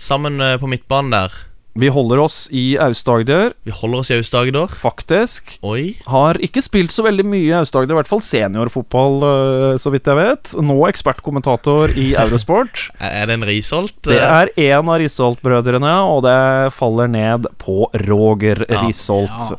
[0.00, 1.36] Sammen på midtbanen der.
[1.76, 4.68] Vi holder oss i Aust-Agder, Vi holder oss i Aust-Agder.
[4.72, 5.58] faktisk.
[5.62, 5.94] Oi.
[6.08, 10.08] Har ikke spilt så veldig mye i Aust-Agder, i hvert fall seniorfotball, øh, så vidt
[10.08, 10.54] jeg vet.
[10.64, 12.86] Nå ekspertkommentator i Eurosport.
[13.00, 13.94] Er det en Risholt?
[14.08, 19.50] Det er en av Risholt-brødrene, og det faller ned på Roger Ja, Risholt.
[19.52, 19.56] ja.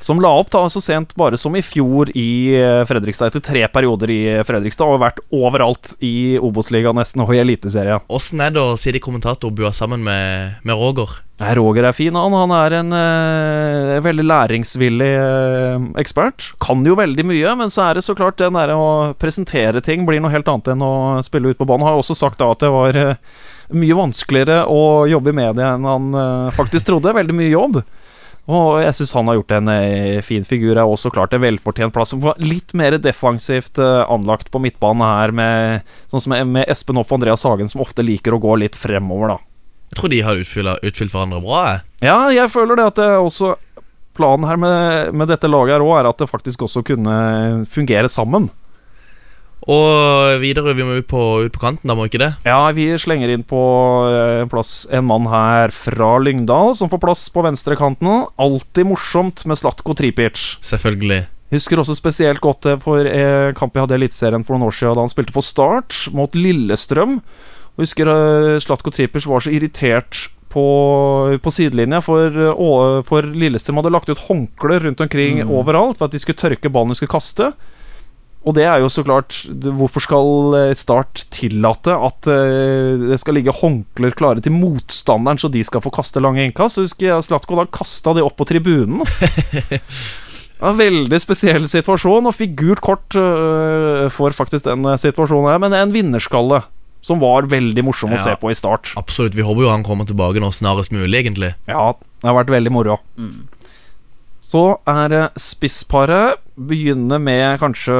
[0.00, 3.66] Som la opp da så sent bare som i fjor i eh, Fredrikstad, etter tre
[3.68, 8.00] perioder i Fredrikstad, og har vært overalt i Obos-ligaen nesten, og i Eliteserien.
[8.08, 11.20] Åssen er det å si de kommentatorbua sammen med, med Roger?
[11.40, 12.34] Nei, Roger er fin, han.
[12.36, 16.50] Han er en eh, veldig læringsvillig eh, ekspert.
[16.60, 20.04] Kan jo veldig mye, men så er det så klart den der å presentere ting
[20.08, 20.92] blir noe helt annet enn å
[21.24, 21.86] spille ut på banen.
[21.88, 23.16] Har jo også sagt da at det var eh,
[23.72, 27.16] mye vanskeligere å jobbe i media enn han eh, faktisk trodde.
[27.16, 27.80] Veldig mye jobb.
[28.50, 30.74] Og jeg syns han har gjort en eh, fin figur.
[30.74, 32.14] Er også klart en velfortjent plass.
[32.18, 37.12] Var litt mer defensivt eh, anlagt på midtbanen her, med, sånn som med Espen Hoff
[37.12, 39.38] og Andreas Hagen, som ofte liker å gå litt fremover, da.
[39.90, 41.60] Jeg tror de har utfylt, utfylt hverandre bra.
[41.66, 41.82] Jeg.
[42.06, 43.56] Ja, jeg føler det at det også
[44.20, 47.14] Planen her med, med dette laget her òg er at det faktisk også kunne
[47.70, 48.48] fungere sammen.
[49.68, 52.30] Og videre, vi må ut på, ut på kanten, da må vi ikke det?
[52.48, 53.60] Ja, vi slenger inn på
[54.08, 58.24] eh, en plass en mann her fra Lyngdal som får plass på venstrekanten.
[58.40, 60.56] Alltid morsomt med Slatko Tripic.
[60.64, 61.26] Selvfølgelig.
[61.50, 64.94] Husker også spesielt godt for en kamp jeg hadde i Eliteserien for noen år siden
[64.94, 67.18] da han spilte for Start mot Lillestrøm.
[67.74, 70.64] Og husker uh, Slatko Tripic var så irritert på,
[71.42, 76.14] på sidelinja, for, eh, for Lillestrøm hadde lagt ut håndklær rundt omkring overalt for at
[76.14, 77.52] de skulle tørke ballen de skulle kaste.
[78.40, 83.36] Og det er jo så klart Hvorfor skal eh, Start tillate at eh, det skal
[83.36, 86.78] ligge håndklær klare til motstanderen, så de skal få kaste lange innkast?
[86.78, 89.04] Så husker jeg Slatko da kasta de opp på tribunen.
[90.60, 95.60] En veldig spesiell situasjon, og fikk gult kort øh, for faktisk den situasjonen her.
[95.62, 96.58] Men en vinnerskalle
[97.00, 98.92] som var veldig morsom å se på i start.
[99.00, 99.32] Absolutt.
[99.32, 101.54] Vi håper jo han kommer tilbake nå snarest mulig, egentlig.
[101.64, 102.98] Ja, det har vært veldig moro.
[104.50, 106.44] Så er det spissparet.
[106.60, 107.94] Begynner med kanskje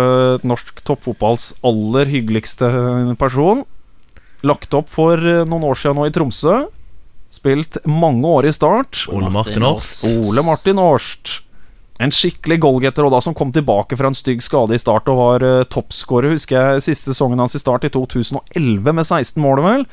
[0.44, 2.68] norsk toppfotballs aller hyggeligste
[3.20, 3.64] person.
[4.44, 6.58] Lagt opp for øh, noen år siden nå i Tromsø.
[7.30, 9.04] Spilt mange år i start.
[9.12, 10.04] Ole Martin Årst.
[10.18, 11.38] Ole Martin Årst.
[12.00, 15.18] En skikkelig goalgetter, og da som kom tilbake fra en stygg skade i start og
[15.18, 19.60] var uh, toppskårer, husker jeg siste sesongen hans i start i 2011 med 16 mål,
[19.66, 19.84] vel.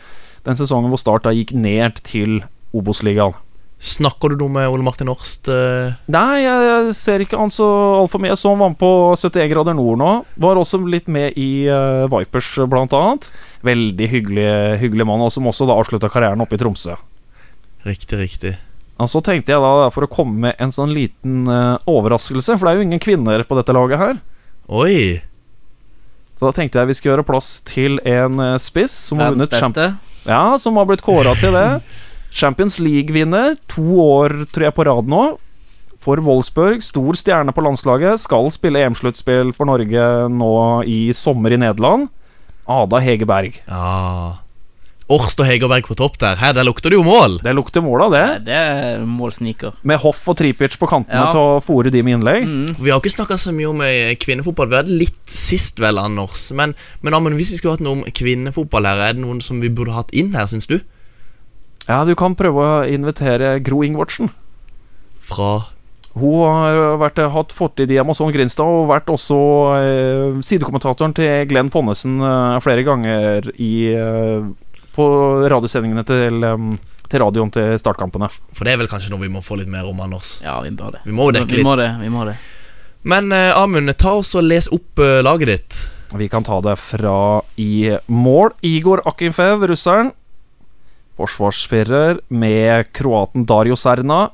[0.48, 2.40] Den sesongen hvor Start da gikk ned til
[2.72, 3.36] Obos-ligaen.
[3.78, 5.46] Snakker du noe med Ole Martin Orst?
[5.54, 5.94] eh?
[6.10, 7.68] Nei, jeg, jeg ser ikke han så
[8.00, 8.32] altfor mye.
[8.34, 10.14] Jeg så han var med på 71 grader nord nå.
[10.42, 13.30] Var også litt med i uh, Vipers, blant annet.
[13.68, 14.48] Veldig hyggelig,
[14.82, 16.98] hyggelig mann, og som også da avslutta karrieren oppe i Tromsø.
[17.86, 18.56] Riktig, riktig.
[18.98, 22.66] Og så tenkte jeg da, for å komme med en sånn liten uh, overraskelse, for
[22.66, 24.18] det er jo ingen kvinner på dette laget her.
[24.74, 25.22] Oi!
[26.38, 29.54] Så da tenkte jeg vi skulle gjøre plass til en uh, spiss som har vunnet
[29.54, 29.78] champ.
[30.26, 31.70] Ja, som har blitt kåra til det.
[32.38, 35.24] Champions League-vinner to år, tror jeg, på rad nå.
[36.08, 38.22] For Wolfsburg, stor stjerne på landslaget.
[38.22, 40.54] Skal spille EM-sluttspill for Norge nå
[40.88, 42.08] i sommer i Nederland.
[42.68, 43.62] Ada Hegerberg.
[43.68, 44.36] Ja
[45.08, 46.36] Årst og Hegerberg på topp der.
[46.36, 47.38] Her, der lukter det jo mål!
[47.40, 48.24] Det lukter mål av det.
[48.50, 49.78] Det er målsniker.
[49.88, 51.30] Med Hoff og Tripic på kantene Ja.
[51.32, 52.44] til å fòre de med innlegg.
[52.44, 52.74] Mm.
[52.76, 54.68] Vi har ikke snakka så mye om eh, kvinnefotball.
[54.68, 56.50] Vi hadde litt sist, vel, Anders.
[56.52, 59.64] Men, men Amund, hvis vi skulle hatt noe om kvinnefotball her, er det noen som
[59.64, 60.82] vi burde hatt inn her, syns du?
[61.88, 64.30] Ja, du kan prøve å invitere Gro Ingvardsen.
[65.28, 65.52] Fra
[66.18, 69.38] Hun har vært, hatt fortid i Amazon Grinstad og vært også
[69.78, 74.48] eh, sidekommentatoren til Glenn Fonnesen eh, flere ganger i, eh,
[74.98, 75.06] på
[75.54, 76.66] radiosendingene til, eh,
[77.08, 78.32] til radioen til startkampene.
[78.58, 80.40] For det er vel kanskje noe vi må få litt mer om, Anders.
[80.42, 81.04] Ja, vi bør det.
[81.06, 81.68] Vi må jo dekke Vi litt.
[81.70, 81.92] må det.
[82.02, 82.36] vi må det
[83.08, 85.84] Men eh, Amund, ta oss og les opp eh, laget ditt.
[86.18, 88.56] Vi kan ta det fra i mål.
[88.66, 90.10] Igor Akinfev, russeren.
[91.18, 94.30] Forsvarsfirer med kroaten Dario Serna.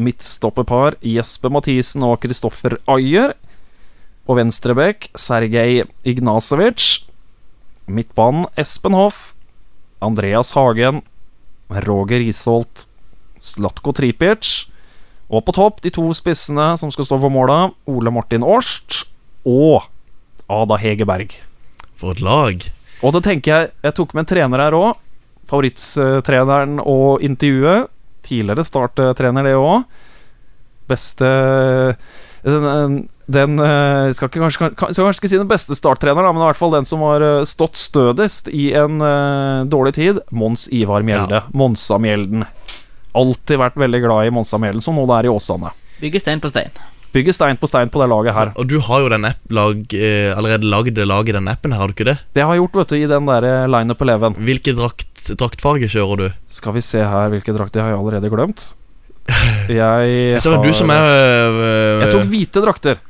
[0.00, 3.34] Midtstopperpar Jesper Mathisen og Kristoffer Ayer.
[4.24, 7.04] På venstrebekk Sergej Ignasevic.
[7.86, 9.34] Midtbanen Espen Hoff.
[10.00, 11.02] Andreas Hagen.
[11.68, 12.86] Roger Isholt.
[13.36, 14.68] Slatko Tripic.
[15.28, 17.66] Og på topp de to spissene som skal stå for måla.
[17.84, 19.02] Ole Martin Årst
[19.44, 19.84] og
[20.48, 21.36] Ada Hegerberg.
[22.00, 22.64] For et lag.
[23.04, 24.96] Og da tenker jeg Jeg tok med en trener her òg.
[25.48, 27.88] Favorittreneren og intervjuet.
[28.28, 29.86] Tidligere starttrener, det òg.
[30.88, 31.28] Beste
[32.44, 36.46] Den, den eh, skal, ikke, kanskje, skal kanskje ikke si den beste starttreneren, men i
[36.48, 40.22] hvert fall den som har eh, stått stødigst i en uh, dårlig tid.
[40.30, 41.42] Mons Ivar Mjelde.
[41.52, 42.46] Monsa Mjelden.
[43.18, 45.74] Alltid vært veldig glad i Monsa Mjelden, som nå det er i Åsane.
[45.98, 46.72] Bygge stein på stein.
[47.18, 48.52] Bygger stein på stein på det laget her.
[48.54, 51.72] Og du har jo den app lag, eh, allerede lagd det laget i den appen
[51.74, 52.18] her, har du ikke det?
[52.36, 54.30] Det har jeg gjort, vet du, i den der eh, lineup 11.
[54.48, 56.28] Hvilke drakt, draktfarge kjører du?
[56.60, 58.68] Skal vi se her hvilke drakter har jeg allerede glemt.
[59.68, 63.00] Jeg, ser har, du som er øh, Jeg tok hvite drakter.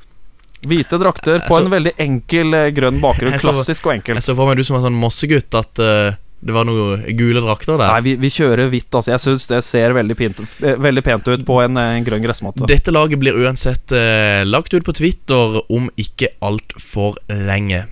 [0.67, 3.37] Hvite drakter på så- en veldig enkel grønn bakgrunn.
[3.39, 4.19] Så- Klassisk og enkel.
[4.19, 7.43] Jeg så for meg du som er sånn mossegutt, at øh, det var noen gule
[7.43, 7.91] drakter der.
[7.91, 8.89] Nei, vi, vi kjører hvitt.
[8.93, 9.11] Altså.
[9.15, 12.23] Jeg syns det ser veldig, pent, eh, veldig pent ut på en, eh, en grønn
[12.23, 12.69] gressmatte.
[12.71, 17.87] Dette laget blir uansett eh, lagt ut på Twitter om ikke altfor lenge.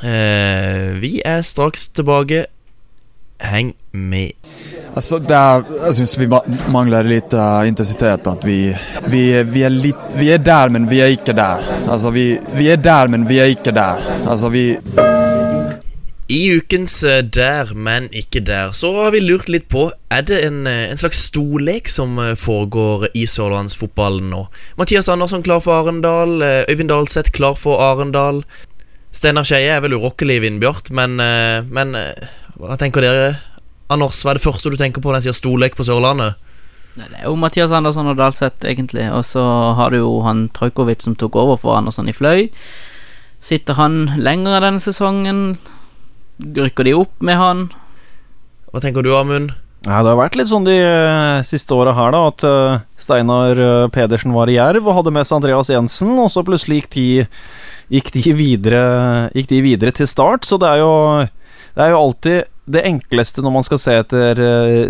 [0.00, 2.46] Eh, vi er straks tilbake.
[3.42, 4.32] Heng med.
[4.94, 6.28] Altså, der, jeg syns vi
[6.72, 8.32] mangler litt lite eh, intensitet.
[8.32, 8.58] At vi,
[9.12, 11.64] vi, vi, er litt vi er der, men vi er ikke der.
[11.84, 14.00] Altså, vi, vi er der, men vi er ikke der.
[14.24, 14.70] Altså, vi,
[16.32, 20.38] I ukens eh, Der, men ikke der, så har vi lurt litt på Er det
[20.46, 24.46] en, eh, en slags storlek som eh, foregår i sørlandsfotballen nå?
[24.80, 26.40] Mathias Andersson klar for Arendal.
[26.70, 28.40] Øyvind Dahlseth klar for Arendal.
[29.12, 31.20] Steinar Skeie er vel urokkelig i Vindbjart, men,
[31.68, 31.90] men
[32.56, 33.26] hva tenker dere?
[33.92, 36.40] Anders, hva er det første du tenker på når jeg sier storlek på Sørlandet?
[36.96, 39.04] Nei, Det er jo Mathias Andersson og Dalseth, egentlig.
[39.12, 39.44] Og så
[39.76, 42.48] har du jo han Trojkovic som tok over for Andersson i Fløy.
[43.44, 45.44] Sitter han lenger denne sesongen?
[46.42, 47.66] Rykker de opp med han?
[48.72, 49.52] Hva tenker du, Amund?
[49.82, 52.20] Ja, det har vært litt sånn de uh, siste åra her, da.
[52.30, 56.30] At uh, Steinar uh, Pedersen var i Jerv og hadde med seg Andreas Jensen, og
[56.30, 57.06] så plutselig gikk de,
[57.98, 58.82] gikk de, videre,
[59.34, 60.46] gikk de videre til start.
[60.46, 60.92] Så det er jo
[61.72, 64.40] det er jo alltid det enkleste når man skal se etter,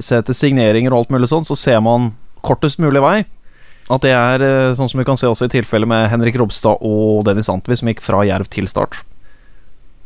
[0.02, 2.10] se etter signeringer og alt mulig sånn, så ser man
[2.44, 3.20] kortest mulig vei.
[3.92, 7.22] At det er sånn som vi kan se også i tilfellet med Henrik Robstad og
[7.28, 8.98] Dennis Antvi, som gikk fra Jerv til start.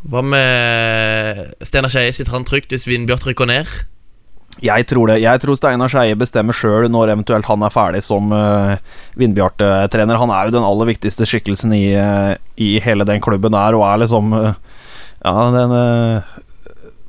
[0.06, 2.14] Hva med Steinar Skeie?
[2.14, 3.70] Sitter han trygt hvis Vindbjart rykker ned?
[4.62, 5.18] Jeg tror det.
[5.20, 8.78] Jeg tror Steinar Skeie bestemmer sjøl når eventuelt han er ferdig som uh,
[9.20, 10.16] Vindbjart-trener.
[10.22, 13.84] Han er jo den aller viktigste skikkelsen i, uh, i hele den klubben der, og
[13.84, 14.54] er liksom uh,
[15.26, 16.34] Ja, den eh,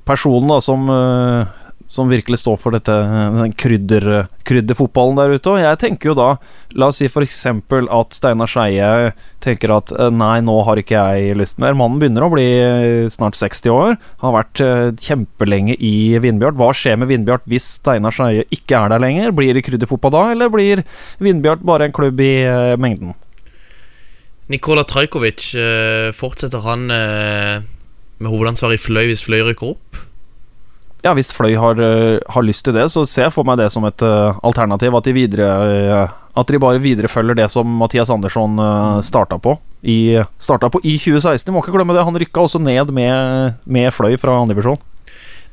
[0.08, 1.56] personen da som eh,
[1.90, 5.54] som virkelig står for dette den krydder, krydderfotballen der ute.
[5.54, 6.30] Og jeg tenker jo da
[6.78, 7.40] La oss si f.eks.
[7.48, 9.14] at Steinar Skeie
[9.44, 11.78] tenker at eh, nei, nå har ikke jeg lyst mer.
[11.80, 13.96] Mannen begynner å bli eh, snart 60 år.
[14.24, 16.60] Har vært eh, kjempelenge i Vindbjart.
[16.60, 19.32] Hva skjer med Vindbjart hvis Steinar Skeie ikke er der lenger?
[19.38, 20.84] Blir det krydderfotball da, eller blir
[21.24, 23.16] Vindbjart bare en klubb i eh, mengden?
[24.52, 27.64] Nikola Trajkovic, eh, fortsetter han eh,
[28.20, 30.07] med hovedansvar i Fløy hvis Fløy rykker opp?
[31.06, 33.70] Ja, hvis Fløy har, eh, har lyst til det, så ser jeg for meg det
[33.74, 34.96] som et uh, alternativ.
[34.98, 35.50] At de, videre,
[35.94, 39.58] uh, at de bare viderefølger det som Mathias Andersson uh, starta på.
[39.86, 41.54] I, starta på i 2016.
[41.54, 42.06] Må ikke glemme det.
[42.08, 44.82] Han rykka også ned med, med Fløy fra andredivisjon.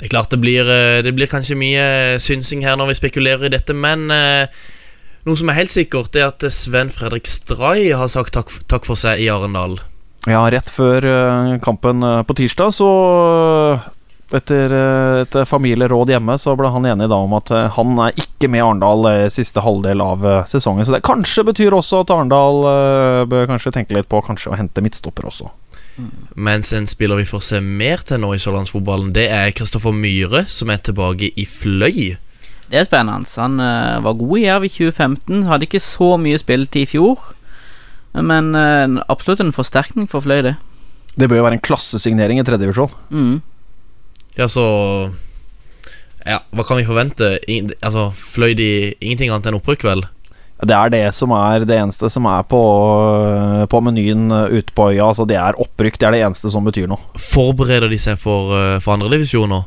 [0.01, 0.67] Det er klart det blir,
[1.07, 1.85] det blir kanskje mye
[2.19, 6.43] synsing her når vi spekulerer i dette, men noe som er helt sikkert, er at
[6.51, 9.79] Sven Fredrik Stray har sagt takk, takk for seg i Arendal.
[10.27, 11.07] Ja, rett før
[11.63, 12.91] kampen på tirsdag, så
[14.33, 18.17] etter eh, et familieråd hjemme, så ble han enig da om at eh, han er
[18.21, 20.87] ikke med Arendal eh, siste halvdel av eh, sesongen.
[20.87, 24.59] Så det kanskje betyr også at Arendal eh, bør kanskje tenke litt på kanskje å
[24.59, 25.51] hente midtstopper også.
[26.35, 30.43] Mens en spiller vi får se mer til nå i sørlandsfotballen, det er Kristoffer Myhre,
[30.51, 32.17] som er tilbake i Fløy.
[32.71, 33.29] Det er spennende.
[33.39, 35.47] Han eh, var god i Jerv i 2015.
[35.51, 37.23] Hadde ikke så mye spilletid i fjor.
[38.15, 40.57] Men eh, absolutt en forsterkning for Fløy, det.
[41.15, 42.95] Det bør jo være en klassesignering i tredje divisjon.
[43.15, 43.37] Mm.
[44.39, 44.67] Ja, så
[46.25, 47.37] Ja, hva kan vi forvente?
[47.47, 48.69] Ingen, altså, Fløy de
[48.99, 50.05] ingenting annet enn opprykk, vel?
[50.65, 52.61] Det er det som er det eneste som er på,
[53.69, 55.11] på menyen ute på øya.
[55.11, 57.03] Altså det er opprykk, det er det eneste som betyr noe.
[57.21, 59.67] Forbereder de seg for, uh, for andredivisjoner?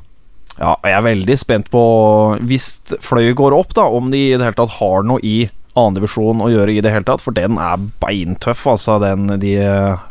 [0.57, 1.81] Ja, jeg er veldig spent på
[2.49, 5.43] Hvis Fløy går opp, da, om de i det hele tatt har noe i
[5.77, 9.51] annendivisjon å gjøre i det hele tatt, for den er beintøff, altså, den, de,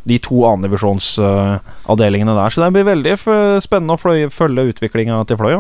[0.07, 2.51] de to annendivisjonsavdelingene der.
[2.55, 5.55] Så det blir veldig f- spennende å fløy, følge utviklinga til Fløy.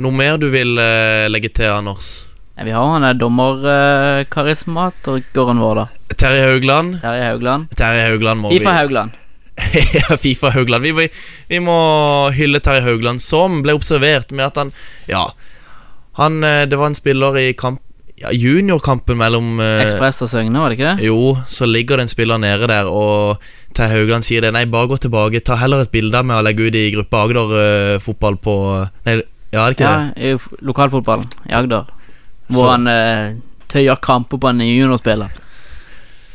[0.00, 2.08] Noe mer du vil uh, legge til, Anders?
[2.60, 5.84] Ja, vi har han der dommerkarismatikeren vår, da.
[6.20, 6.88] Terje Haugland.
[7.02, 7.62] Terje Haugland.
[7.78, 9.10] Terje Haugland må Fifa vi Haugland.
[9.96, 10.82] ja, Fifa Haugland.
[10.84, 11.08] Vi, må-
[11.48, 11.78] vi må
[12.36, 14.70] hylle Terje Haugland, som ble observert med at han
[15.10, 15.24] Ja,
[16.20, 17.80] han eh, Det var en spiller i kamp
[18.20, 21.08] ja, juniorkampen mellom eh, Ekspress og Søgne, var det ikke det?
[21.08, 23.40] Jo, så ligger det en spiller nede der, og
[23.76, 24.52] til Haugland sier det.
[24.56, 25.42] Nei, bare gå tilbake.
[25.46, 28.56] Ta heller et bilde med å legge ut i gruppa Agder-fotball på
[29.06, 30.32] Nei, ja, er det ikke Ja, det?
[30.32, 31.86] i lokalfotballen i Agder.
[32.50, 33.36] Hvor Så- han eh,
[33.70, 35.30] tøyer kramper på en juniorspiller.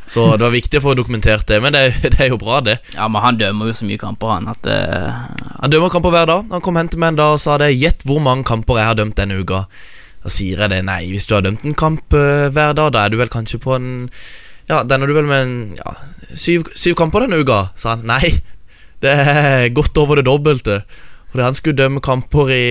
[0.05, 2.77] Så det var viktig å få dokumentert det, men det, det er jo bra, det.
[2.93, 5.25] Ja, men han dømmer jo så mye kamper, han, at uh...
[5.63, 6.45] Han dømmer kamper hver dag.
[6.51, 7.71] Han kom hen til meg en dag og sa det.
[7.73, 9.65] Gjett hvor mange kamper jeg har dømt denne uka.
[10.25, 10.81] Da sier jeg det.
[10.87, 13.61] Nei, hvis du har dømt en kamp uh, hver dag, da er du vel kanskje
[13.61, 13.89] på en
[14.65, 15.91] Ja, den er du vel med en ja,
[16.33, 18.07] syv, syv kamper denne uka, sa han.
[18.09, 18.39] Nei,
[19.05, 20.81] det er godt over det dobbelte.
[21.29, 22.65] Fordi han skulle dømme kamper i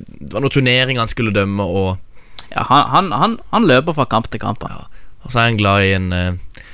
[0.00, 2.00] Det var noen turneringer han skulle dømme, og,
[2.50, 4.64] Ja, han, han, han, han løper fra kamp til kamp.
[4.66, 4.88] Ja,
[5.22, 6.64] og så er han glad i en, eh,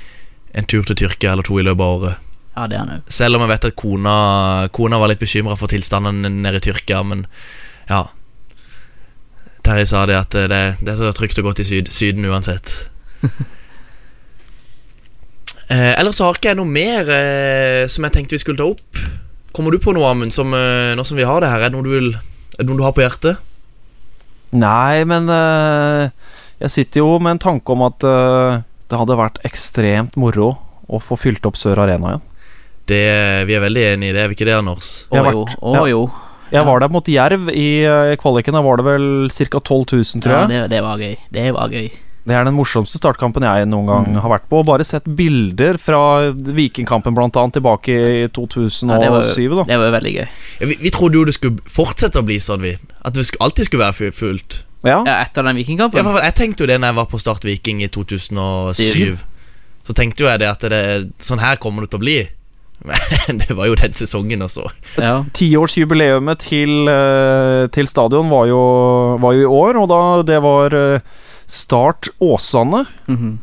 [0.56, 2.28] en tur til Tyrkia eller to i løpet av året.
[2.56, 3.02] ja det er han.
[3.12, 4.14] Selv om jeg vet at kona,
[4.72, 7.26] kona var litt bekymra for tilstanden nede i Tyrkia, men
[7.90, 8.06] ja.
[9.68, 12.72] Terje sa det at det, det er så trygt og godt i syd, Syden uansett.
[15.68, 18.70] eh, ellers så har ikke jeg noe mer eh, som jeg tenkte vi skulle ta
[18.70, 19.02] opp.
[19.52, 21.66] Kommer du på noe, Amund, som, eh, nå som vi har det her?
[21.66, 22.14] Er det noe du, vil,
[22.56, 23.44] er det noe du har på hjertet?
[24.56, 26.08] Nei, men eh,
[26.64, 30.54] jeg sitter jo med en tanke om at eh, det hadde vært ekstremt moro
[30.88, 32.24] å få fylt opp Sør Arena igjen.
[32.88, 33.02] Det,
[33.44, 34.92] vi er veldig enig i det, er vi ikke det, Anders?
[35.12, 36.06] Å jo, å ja.
[36.52, 38.56] Jeg var der mot Jerv i uh, kvaliken.
[38.56, 39.60] Da var det vel ca.
[39.60, 40.50] 12 000, tror Ja, jeg.
[40.52, 41.16] det, det var gøy.
[41.34, 41.88] Det var gøy.
[42.28, 44.60] Det er den morsomste startkampen jeg noen gang har vært på.
[44.68, 48.90] Bare sett bilder fra Vikingkampen annet tilbake i 2007.
[48.90, 49.22] Ja, det var,
[49.56, 49.64] da.
[49.70, 50.26] det var veldig gøy.
[50.60, 52.74] Ja, vi, vi trodde jo det skulle fortsette å bli sånn, vi.
[53.00, 54.58] At det skulle, alltid skulle være fu- fullt.
[54.84, 55.00] Ja.
[55.08, 56.04] Ja, etter den Vikingkampen.
[56.04, 58.82] Ja, jeg tenkte jo det når jeg var på Start Viking i 2007.
[58.92, 59.24] Syv.
[59.88, 60.82] Så tenkte jo jeg det at det,
[61.24, 62.18] sånn her kommer det til å bli.
[62.84, 64.68] Men det var jo den sesongen også.
[65.00, 65.22] Ja.
[65.36, 68.62] Tiårsjubileet til, eh, til stadion var jo,
[69.22, 71.00] var jo i år, og da det var eh,
[71.48, 73.38] Start Åsane mhm.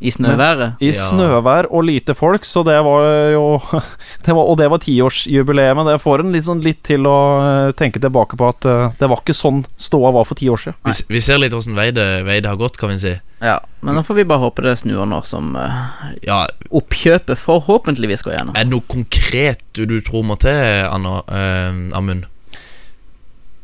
[0.00, 0.80] I snøværet.
[0.80, 0.96] i Ja.
[0.96, 3.60] snøvær og lite folk, så det var jo
[4.24, 7.18] det var, Og det var tiårsjubileet, men det får en litt, sånn, litt til å
[7.44, 10.56] eh, tenke tilbake på at eh, det var ikke sånn ståa var for ti år
[10.56, 10.78] siden.
[10.88, 13.14] Vi, vi ser litt åssen vei vei det har gått, kan vi si.
[13.40, 15.92] Ja, men nå får vi bare håpe det snur nå som uh,
[16.24, 18.56] Ja, oppkjøpet forhåpentligvis går gjennom.
[18.56, 20.56] Er det noe konkret du, du tror må til,
[20.88, 22.28] Anna, uh, Amund?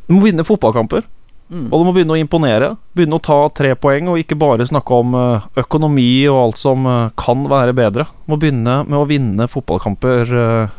[0.07, 1.05] Du må vinne fotballkamper.
[1.47, 1.69] Mm.
[1.71, 2.73] Og du må begynne å imponere.
[2.97, 6.87] Begynne å ta tre poeng, og ikke bare snakke om eh, økonomi og alt som
[6.89, 8.07] eh, kan være bedre.
[8.25, 10.75] Du må begynne med å vinne fotballkamper eh,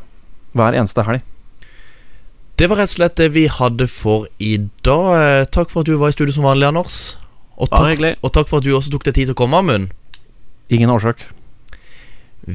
[0.59, 1.25] hver eneste helg.
[2.59, 5.47] Det var rett og slett det vi hadde for i dag.
[5.55, 7.15] Takk for at du var i studio som vanlig, Anders.
[7.55, 9.95] Og takk, og takk for at du også tok deg tid til å komme, Amund.
[10.75, 11.23] Ingen årsak.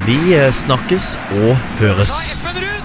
[0.03, 2.82] Vi snakkes og høres.